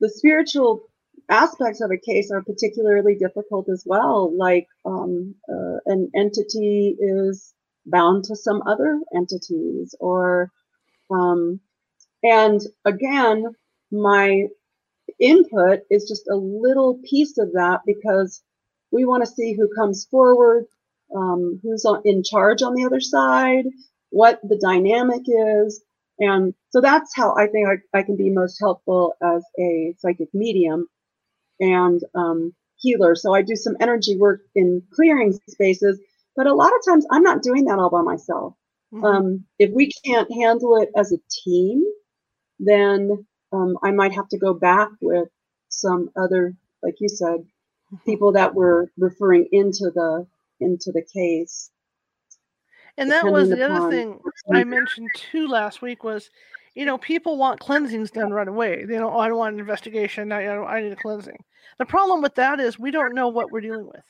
[0.00, 0.82] the spiritual
[1.30, 4.36] aspects of a case are particularly difficult as well.
[4.36, 7.54] Like um, uh, an entity is
[7.86, 10.50] bound to some other entities, or,
[11.10, 11.60] um,
[12.22, 13.44] and again,
[13.92, 14.46] my
[15.20, 18.42] input is just a little piece of that because
[18.90, 20.66] we want to see who comes forward,
[21.14, 23.64] um, who's on, in charge on the other side,
[24.10, 25.82] what the dynamic is.
[26.18, 30.28] And so that's how I think I, I can be most helpful as a psychic
[30.34, 30.86] medium
[31.60, 33.14] and um, healer.
[33.14, 36.00] So I do some energy work in clearing spaces,
[36.36, 38.54] but a lot of times I'm not doing that all by myself.
[38.92, 39.04] Mhm.
[39.04, 41.84] Um, if we can't handle it as a team,
[42.58, 45.28] then um, I might have to go back with
[45.68, 47.46] some other, like you said,
[48.06, 50.26] people that were referring into the
[50.60, 51.70] into the case.
[52.98, 54.18] And that was the other thing
[54.52, 56.30] I mentioned too last week was,
[56.74, 58.84] you know, people want cleansings done right away.
[58.84, 59.12] They don't.
[59.12, 60.32] Oh, I don't want an investigation.
[60.32, 61.38] I, I, don't, I need a cleansing.
[61.78, 64.04] The problem with that is we don't know what we're dealing with.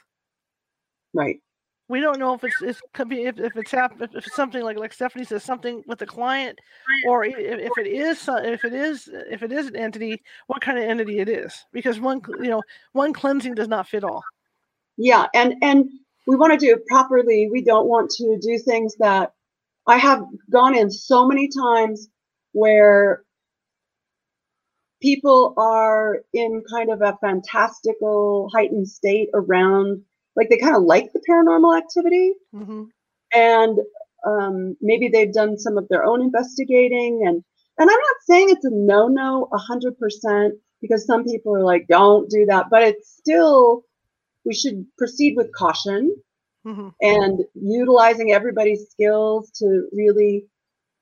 [1.14, 1.40] Right.
[1.88, 4.62] we don't know if it's, it's could be if, if it's hap- if it's something
[4.62, 6.58] like like Stephanie says something with the client
[7.06, 10.78] or if, if it is if it is if it is an entity what kind
[10.78, 12.62] of entity it is because one you know
[12.92, 14.22] one cleansing does not fit all
[14.96, 15.88] Yeah, and and
[16.26, 17.48] we want to do it properly.
[17.50, 19.32] We don't want to do things that
[19.86, 22.08] I have gone in so many times
[22.52, 23.22] where
[25.00, 30.02] people are in kind of a fantastical heightened state around
[30.34, 32.32] like they kind of like the paranormal activity.
[32.52, 32.84] Hmm
[33.32, 33.78] and
[34.26, 37.22] um, maybe they've done some of their own investigating.
[37.26, 37.44] And
[37.78, 40.50] and i'm not saying it's a no-no 100%
[40.80, 42.66] because some people are like don't do that.
[42.70, 43.82] But it's still
[44.46, 46.14] we should proceed with caution
[46.64, 50.46] hmm and utilizing everybody's skills to really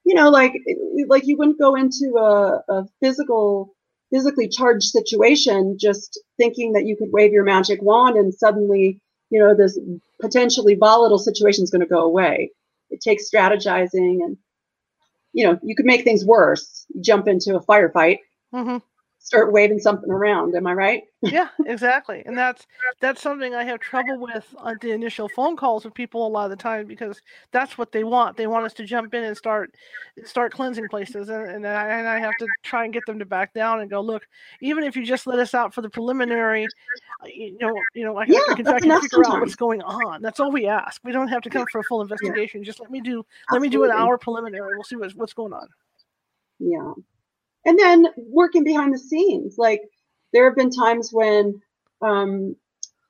[0.04, 0.54] you know like
[1.08, 3.74] like you wouldn't go into a, a physical
[4.10, 9.38] physically charged situation just thinking that you could wave your magic wand and suddenly you
[9.40, 9.78] know this
[10.20, 12.50] potentially volatile situation is going to go away.
[12.90, 14.36] It takes strategizing and
[15.32, 16.86] you know you could make things worse.
[16.94, 18.18] You jump into a firefight.
[18.52, 18.78] Hmm
[19.24, 21.04] start waving something around am i right?
[21.22, 22.66] Yeah exactly and that's
[23.00, 26.44] that's something i have trouble with on the initial phone calls with people a lot
[26.44, 27.20] of the time because
[27.50, 29.74] that's what they want they want us to jump in and start
[30.24, 33.24] start cleansing places and, and, I, and i have to try and get them to
[33.24, 34.28] back down and go look
[34.60, 36.66] even if you just let us out for the preliminary
[37.22, 39.80] uh, you know you know i, Yeah, I can, I can figure out what's going
[39.80, 42.80] on that's all we ask we don't have to come for a full investigation just
[42.80, 45.68] let me do let me do an hour preliminary we'll see what's, what's going on.
[46.58, 46.92] Yeah.
[47.66, 49.56] And then working behind the scenes.
[49.58, 49.82] Like
[50.32, 51.60] there have been times when
[52.02, 52.56] um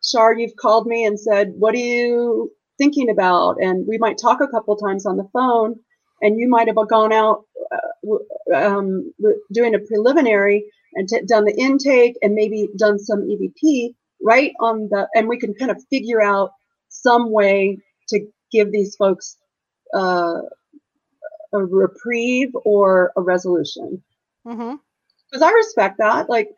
[0.05, 3.57] Shar, you've called me and said, What are you thinking about?
[3.63, 5.77] And we might talk a couple times on the phone,
[6.23, 9.13] and you might have gone out uh, um,
[9.53, 15.09] doing a preliminary and done the intake and maybe done some EVP right on the,
[15.15, 16.53] and we can kind of figure out
[16.89, 17.79] some way
[18.09, 19.37] to give these folks
[19.95, 20.41] uh,
[21.53, 24.03] a reprieve or a resolution
[24.47, 24.75] hmm
[25.31, 26.29] because I respect that.
[26.31, 26.51] Like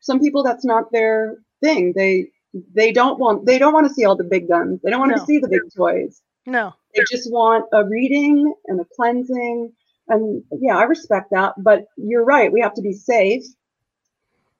[0.00, 1.92] some people, that's not their thing.
[1.96, 2.28] They
[2.74, 4.80] they don't want they don't want to see all the big guns.
[4.82, 5.18] They don't want No.
[5.18, 6.20] to see the big toys.
[6.46, 9.72] no They just want a reading and a cleansing.
[10.08, 11.54] And yeah, I respect that.
[11.58, 12.52] But you're right.
[12.52, 13.44] We have to be safe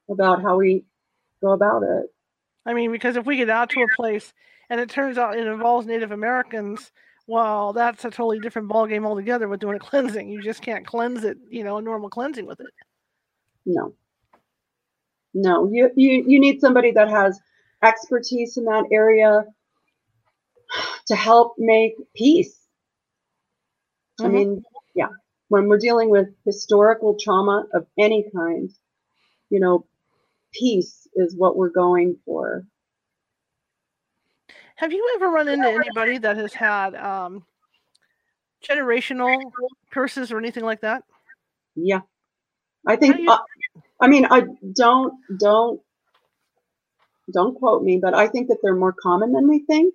[0.08, 0.84] about how we
[1.42, 2.06] go about it.
[2.64, 4.32] I mean, because if we get out to a place
[4.70, 6.92] and it turns out it involves Native Americans
[7.26, 10.28] well, that's a totally different ballgame altogether with doing a cleansing.
[10.28, 12.70] You just can't cleanse it, you know, a normal cleansing with it.
[13.66, 13.94] No.
[15.34, 17.40] No, you, you, you need somebody that has
[17.82, 19.44] expertise in that area
[21.06, 22.56] to help make peace.
[24.20, 24.26] Mm-hmm.
[24.26, 24.62] I mean,
[24.94, 25.08] yeah,
[25.48, 28.70] when we're dealing with historical trauma of any kind,
[29.48, 29.86] you know,
[30.52, 32.66] peace is what we're going for.
[34.82, 37.44] Have you ever run into anybody that has had um,
[38.68, 39.52] generational
[39.92, 41.04] curses or anything like that?
[41.76, 42.00] Yeah,
[42.84, 43.20] I think.
[43.20, 43.30] You...
[43.30, 43.38] Uh,
[44.00, 44.42] I mean, I
[44.74, 45.80] don't don't
[47.32, 49.94] don't quote me, but I think that they're more common than we think.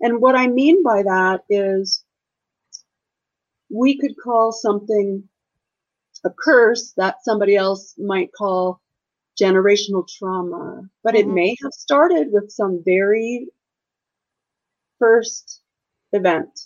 [0.00, 2.04] And what I mean by that is
[3.68, 5.24] we could call something
[6.24, 8.80] a curse that somebody else might call
[9.42, 11.30] generational trauma, but mm-hmm.
[11.30, 13.48] it may have started with some very
[15.00, 15.62] first
[16.12, 16.60] event.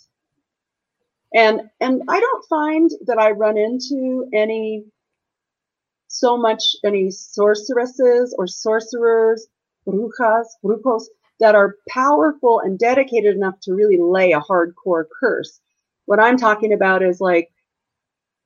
[1.33, 4.85] And and I don't find that I run into any
[6.07, 9.47] so much any sorceresses or sorcerers,
[9.87, 11.05] brujas, brujos
[11.39, 15.59] that are powerful and dedicated enough to really lay a hardcore curse.
[16.05, 17.51] What I'm talking about is like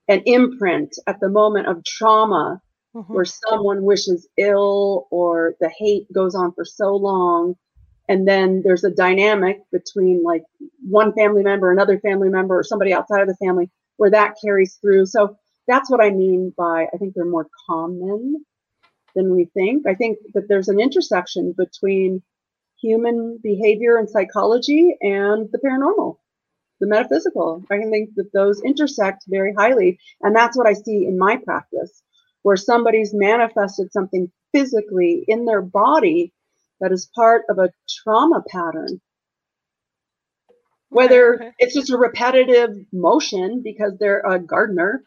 [0.07, 2.61] an imprint at the moment of trauma
[2.95, 3.13] mm-hmm.
[3.13, 7.55] where someone wishes ill or the hate goes on for so long.
[8.09, 10.43] And then there's a dynamic between like
[10.81, 14.75] one family member, another family member, or somebody outside of the family where that carries
[14.75, 15.05] through.
[15.05, 15.37] So
[15.67, 18.43] that's what I mean by I think they're more common
[19.15, 19.87] than we think.
[19.87, 22.23] I think that there's an intersection between
[22.81, 26.17] human behavior and psychology and the paranormal
[26.79, 27.63] the metaphysical.
[27.69, 29.99] I can think that those intersect very highly.
[30.21, 32.01] And that's what I see in my practice,
[32.43, 36.33] where somebody's manifested something physically in their body
[36.79, 39.01] that is part of a trauma pattern.
[40.89, 45.03] Whether okay, it's just a repetitive motion because they're a gardener,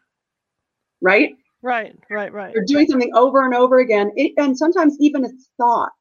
[1.01, 1.35] right?
[1.61, 2.53] Right, right, right.
[2.55, 4.13] They're doing something over and over again.
[4.15, 5.93] It, and sometimes even it's thoughts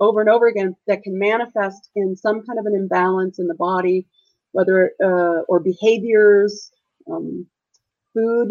[0.00, 3.54] over and over again that can manifest in some kind of an imbalance in the
[3.54, 4.06] body
[4.56, 6.70] whether uh, or behaviors,
[7.10, 7.46] um,
[8.14, 8.48] food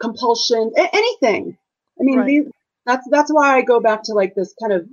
[0.00, 1.58] compulsion, a- anything.
[2.00, 2.26] I mean, right.
[2.26, 2.44] these,
[2.86, 4.86] that's that's why I go back to like this kind of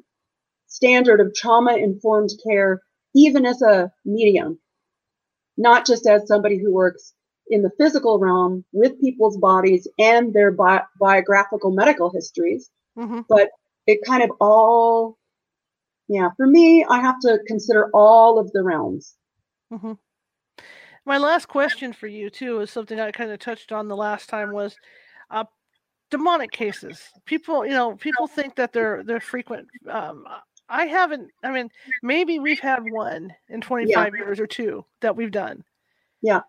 [0.76, 2.82] standard of trauma informed care,
[3.14, 4.60] even as a medium,
[5.58, 7.14] not just as somebody who works
[7.50, 13.22] in the physical realm with people's bodies and their bi- biographical medical histories, mm-hmm.
[13.30, 13.52] but
[13.88, 15.18] it kind of all,
[16.10, 19.16] yeah, for me, I have to consider all of the realms.
[19.72, 19.94] Mm-hmm.
[21.06, 24.28] My last question for you too is something I kind of touched on the last
[24.28, 24.76] time was
[25.30, 25.46] uh,
[26.12, 27.00] demonic cases.
[27.26, 29.68] People, you know, people think that they're they're frequent.
[29.90, 30.26] Um,
[30.70, 31.30] I haven't.
[31.44, 31.70] I mean,
[32.02, 34.20] maybe we've had one in 25 yeah.
[34.20, 35.64] years or two that we've done.
[36.22, 36.42] Yeah.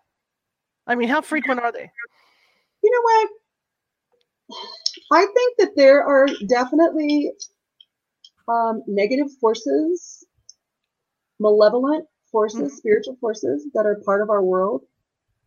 [0.87, 1.91] I mean, how frequent are they?
[2.83, 3.29] You know what?
[5.11, 7.31] I think that there are definitely
[8.47, 10.25] um, negative forces,
[11.39, 12.75] malevolent forces, mm-hmm.
[12.75, 14.83] spiritual forces that are part of our world,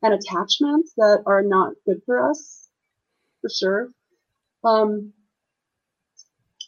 [0.02, 2.68] and attachments that are not good for us,
[3.40, 3.88] for sure.
[4.64, 5.12] Um,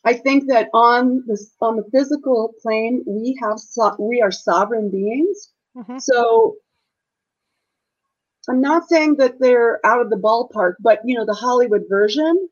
[0.05, 4.91] I think that on the on the physical plane, we have so, we are sovereign
[4.91, 5.51] beings.
[5.77, 5.99] Mm-hmm.
[5.99, 6.57] So
[8.49, 12.49] I'm not saying that they're out of the ballpark, but you know the Hollywood version.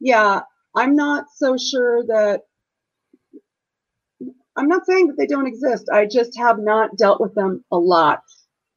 [0.00, 0.42] Yeah,
[0.74, 2.42] I'm not so sure that
[4.56, 5.88] I'm not saying that they don't exist.
[5.92, 8.22] I just have not dealt with them a lot.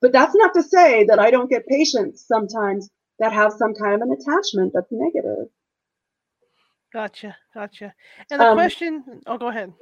[0.01, 3.95] But that's not to say that I don't get patients sometimes that have some kind
[3.95, 5.47] of an attachment that's negative.
[6.93, 7.93] Gotcha, gotcha.
[8.29, 9.73] And the um, question, oh, go ahead.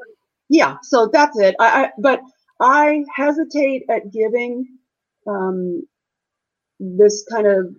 [0.49, 1.55] Yeah, so that's it.
[1.60, 2.22] I, I but
[2.60, 4.68] I hesitate at giving
[5.28, 5.84] um,
[6.80, 7.76] this kind of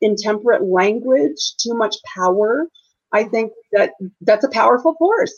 [0.00, 2.66] intemperate language too much power.
[3.12, 5.34] I think that that's a powerful force,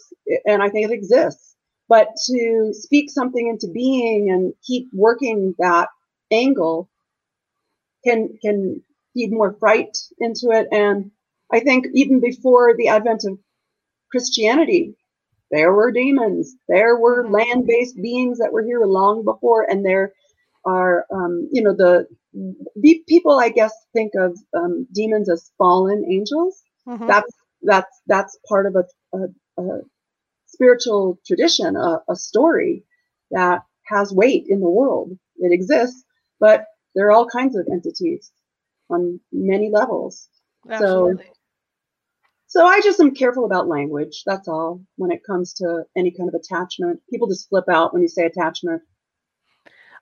[0.46, 1.54] and I think it exists.
[1.88, 5.88] But to speak something into being and keep working that
[6.30, 6.88] angle
[8.04, 8.82] can can
[9.14, 10.68] feed more fright into it.
[10.72, 11.10] And
[11.53, 13.38] I think even before the advent of
[14.11, 14.94] Christianity,
[15.50, 16.57] there were demons.
[16.68, 17.34] There were mm-hmm.
[17.34, 20.12] land-based beings that were here long before, and there
[20.64, 22.07] are, um, you know, the,
[22.76, 26.62] the, people I guess think of um, demons as fallen angels.
[26.88, 27.07] Mm-hmm.
[27.07, 27.32] That's
[27.62, 28.84] that's that's part of a,
[29.16, 29.80] a, a
[30.46, 32.84] spiritual tradition, a, a story
[33.30, 35.11] that has weight in the world.
[35.36, 36.03] It exists,
[36.40, 38.32] but there are all kinds of entities
[38.88, 40.28] on many levels.
[40.68, 41.24] Absolutely.
[41.24, 41.32] So,
[42.53, 44.24] so I just am careful about language.
[44.26, 44.82] That's all.
[44.96, 48.26] When it comes to any kind of attachment, people just flip out when you say
[48.26, 48.82] attachment.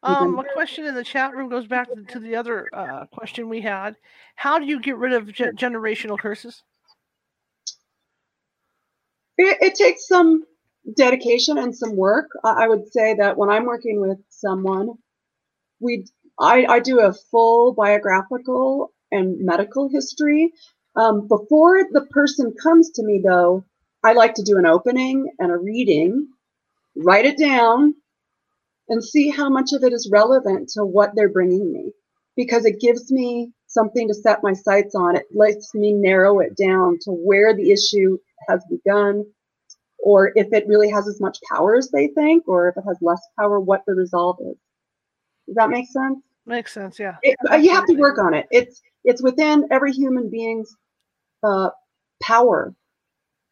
[0.03, 3.61] Um, a question in the chat room goes back to, the other uh, question we
[3.61, 3.95] had.
[4.35, 6.65] How do you get rid of ge- generational curses?
[9.39, 10.45] It, it, takes some
[10.97, 12.31] dedication and some work.
[12.43, 14.95] I, I would say that when I'm working with someone,
[15.79, 16.05] we
[16.41, 20.53] I, I do a full biographical and medical history.
[20.97, 23.65] Um, before the person comes to me, though,
[24.03, 26.29] I like to do an opening and a reading,
[26.97, 27.95] write it down,
[28.89, 31.93] and see how much of it is relevant to what they're bringing me
[32.37, 35.17] because it gives me something to set my sights on.
[35.17, 38.19] It lets me narrow it down to where the issue
[38.49, 39.25] has begun,
[39.99, 42.97] or if it really has as much power as they think, or if it has
[43.01, 44.57] less power, what the resolve is.
[45.47, 46.19] Does that make sense?
[46.47, 47.17] Makes sense, yeah.
[47.23, 48.47] It, you have to work on it.
[48.51, 50.75] It's it's within every human being's
[51.43, 51.71] uh,
[52.23, 52.75] power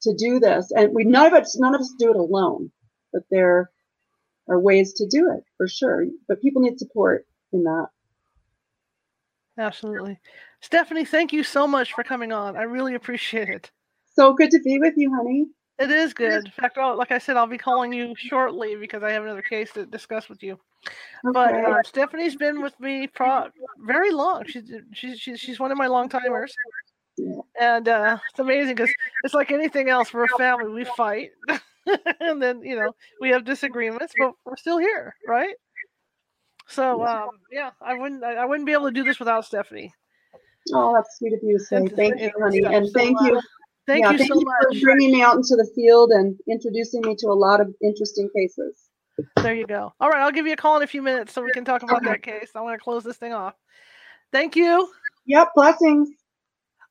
[0.02, 2.70] to do this, and we none of us none of us do it alone.
[3.12, 3.70] But there
[4.48, 6.04] are ways to do it for sure.
[6.28, 7.86] But people need support in that.
[9.56, 10.18] Absolutely,
[10.60, 11.04] Stephanie.
[11.04, 12.56] Thank you so much for coming on.
[12.56, 13.70] I really appreciate it.
[14.14, 15.46] So good to be with you, honey.
[15.78, 16.44] It is good.
[16.44, 19.72] In fact, like I said, I'll be calling you shortly because I have another case
[19.74, 20.58] to discuss with you.
[21.24, 21.32] Okay.
[21.32, 24.44] But uh, Stephanie's been with me pro- very long.
[24.46, 26.52] She's she's she's she's one of my long timers,
[27.60, 30.12] and uh, it's amazing because it's like anything else.
[30.12, 30.72] We're a family.
[30.72, 31.30] We fight,
[32.20, 35.54] and then you know we have disagreements, but we're still here, right?
[36.66, 39.94] So um, yeah, I wouldn't I wouldn't be able to do this without Stephanie.
[40.74, 41.64] Oh, that's sweet of you to.
[41.88, 43.40] Thank you, honey, and thank you.
[43.88, 46.38] Thank yeah, you thank so you much for bringing me out into the field and
[46.46, 48.90] introducing me to a lot of interesting cases.
[49.42, 49.94] There you go.
[49.98, 51.82] All right, I'll give you a call in a few minutes so we can talk
[51.82, 52.50] about that case.
[52.54, 53.54] I want to close this thing off.
[54.30, 54.90] Thank you.
[55.24, 56.10] Yep, blessings.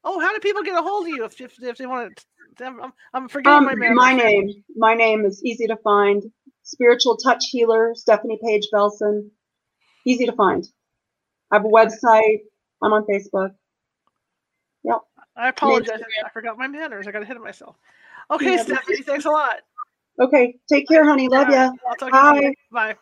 [0.03, 2.65] Oh, how do people get a hold of you if, if, if they want to?
[2.65, 3.95] I'm, I'm forgetting um, my name.
[3.95, 4.63] My name.
[4.75, 6.23] My name is easy to find.
[6.63, 9.29] Spiritual Touch Healer, Stephanie Page Belson.
[10.03, 10.67] Easy to find.
[11.51, 12.39] I have a website.
[12.81, 13.51] I'm on Facebook.
[15.37, 16.01] I apologize.
[16.25, 17.07] I forgot my manners.
[17.07, 17.75] I got ahead of myself.
[18.31, 19.61] Okay, yeah, Stephanie, thanks a lot.
[20.19, 21.27] Okay, take care, honey.
[21.29, 21.71] Love ya.
[22.11, 22.53] Bye.
[22.71, 22.95] Bye.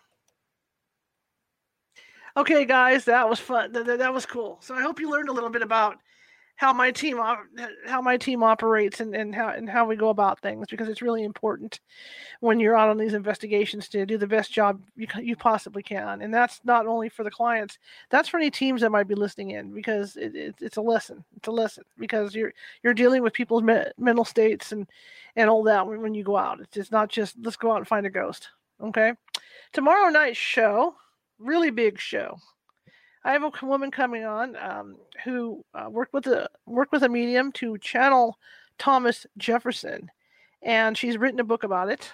[2.38, 3.72] Okay, guys, that was fun.
[3.72, 4.58] That, that, that was cool.
[4.62, 5.98] So I hope you learned a little bit about
[6.56, 7.18] how my team
[7.86, 11.02] how my team operates and, and how and how we go about things because it's
[11.02, 11.80] really important
[12.40, 16.22] when you're out on these investigations to do the best job you, you possibly can.
[16.22, 17.78] And that's not only for the clients
[18.10, 21.24] that's for any teams that might be listening in because it, it, it's a lesson
[21.36, 22.54] it's a lesson because you're
[22.84, 24.88] you're dealing with people's me- mental states and
[25.36, 26.62] and all that when, when you go out.
[26.62, 28.50] It's just not just let's go out and find a ghost
[28.82, 29.14] okay?
[29.74, 30.96] Tomorrow night's show
[31.40, 32.38] really big show
[33.26, 37.10] I have a woman coming on um, who uh, worked with a worked with a
[37.10, 38.38] medium to channel
[38.78, 40.12] Thomas Jefferson,
[40.62, 42.14] and she's written a book about it,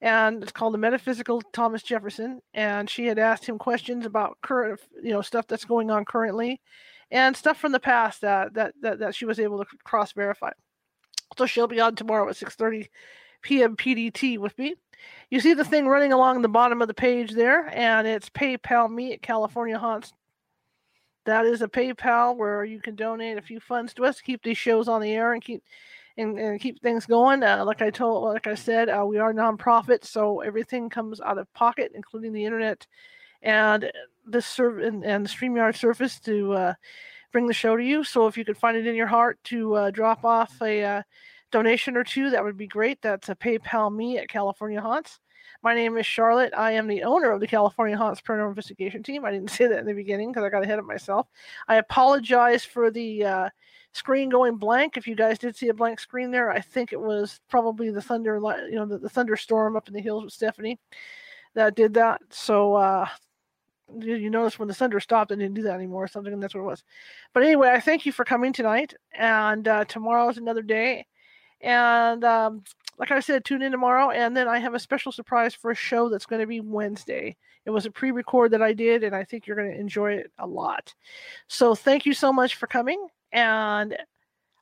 [0.00, 2.40] and it's called The Metaphysical Thomas Jefferson.
[2.54, 6.60] And she had asked him questions about current, you know, stuff that's going on currently,
[7.12, 10.50] and stuff from the past that that that, that she was able to cross verify.
[11.38, 12.88] So she'll be on tomorrow at 6:30
[13.42, 13.76] p.m.
[13.76, 14.74] PDT with me.
[15.30, 18.90] You see the thing running along the bottom of the page there, and it's PayPal
[18.90, 20.12] me at California Haunts
[21.24, 24.42] that is a PayPal where you can donate a few funds to us to keep
[24.42, 25.62] these shows on the air and keep
[26.16, 27.42] and, and keep things going.
[27.42, 31.38] Uh, like I told, like I said, uh, we are nonprofit, so everything comes out
[31.38, 32.86] of pocket, including the internet
[33.42, 33.90] and
[34.26, 36.74] the serve and, and the Streamyard surface to uh,
[37.32, 38.04] bring the show to you.
[38.04, 41.02] So if you could find it in your heart to uh, drop off a uh,
[41.50, 43.00] donation or two, that would be great.
[43.02, 45.18] That's a PayPal me at California Haunts.
[45.62, 46.52] My name is Charlotte.
[46.56, 49.24] I am the owner of the California Haunts Paranormal Investigation Team.
[49.24, 51.28] I didn't say that in the beginning because I got ahead of myself.
[51.68, 53.48] I apologize for the uh,
[53.92, 54.96] screen going blank.
[54.96, 58.02] If you guys did see a blank screen there, I think it was probably the
[58.02, 58.36] thunder,
[58.68, 60.78] you know, the, the thunderstorm up in the hills with Stephanie
[61.54, 62.20] that did that.
[62.30, 63.06] So uh,
[63.98, 66.42] you, you notice when the thunder stopped, I didn't do that anymore or something, and
[66.42, 66.82] that's what it was.
[67.32, 71.06] But anyway, I thank you for coming tonight, and uh, tomorrow is another day.
[71.60, 72.64] And um,
[73.02, 74.10] like I said, tune in tomorrow.
[74.10, 77.36] And then I have a special surprise for a show that's going to be Wednesday.
[77.66, 80.12] It was a pre record that I did, and I think you're going to enjoy
[80.12, 80.94] it a lot.
[81.48, 83.04] So thank you so much for coming.
[83.32, 83.96] And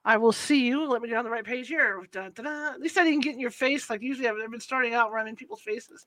[0.07, 0.89] I will see you.
[0.89, 2.03] Let me get on the right page here.
[2.17, 3.91] At least I didn't get in your face.
[3.91, 6.07] Like usually I've been starting out running people's faces.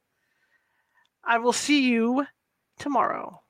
[1.24, 2.26] I will see you
[2.80, 3.43] tomorrow.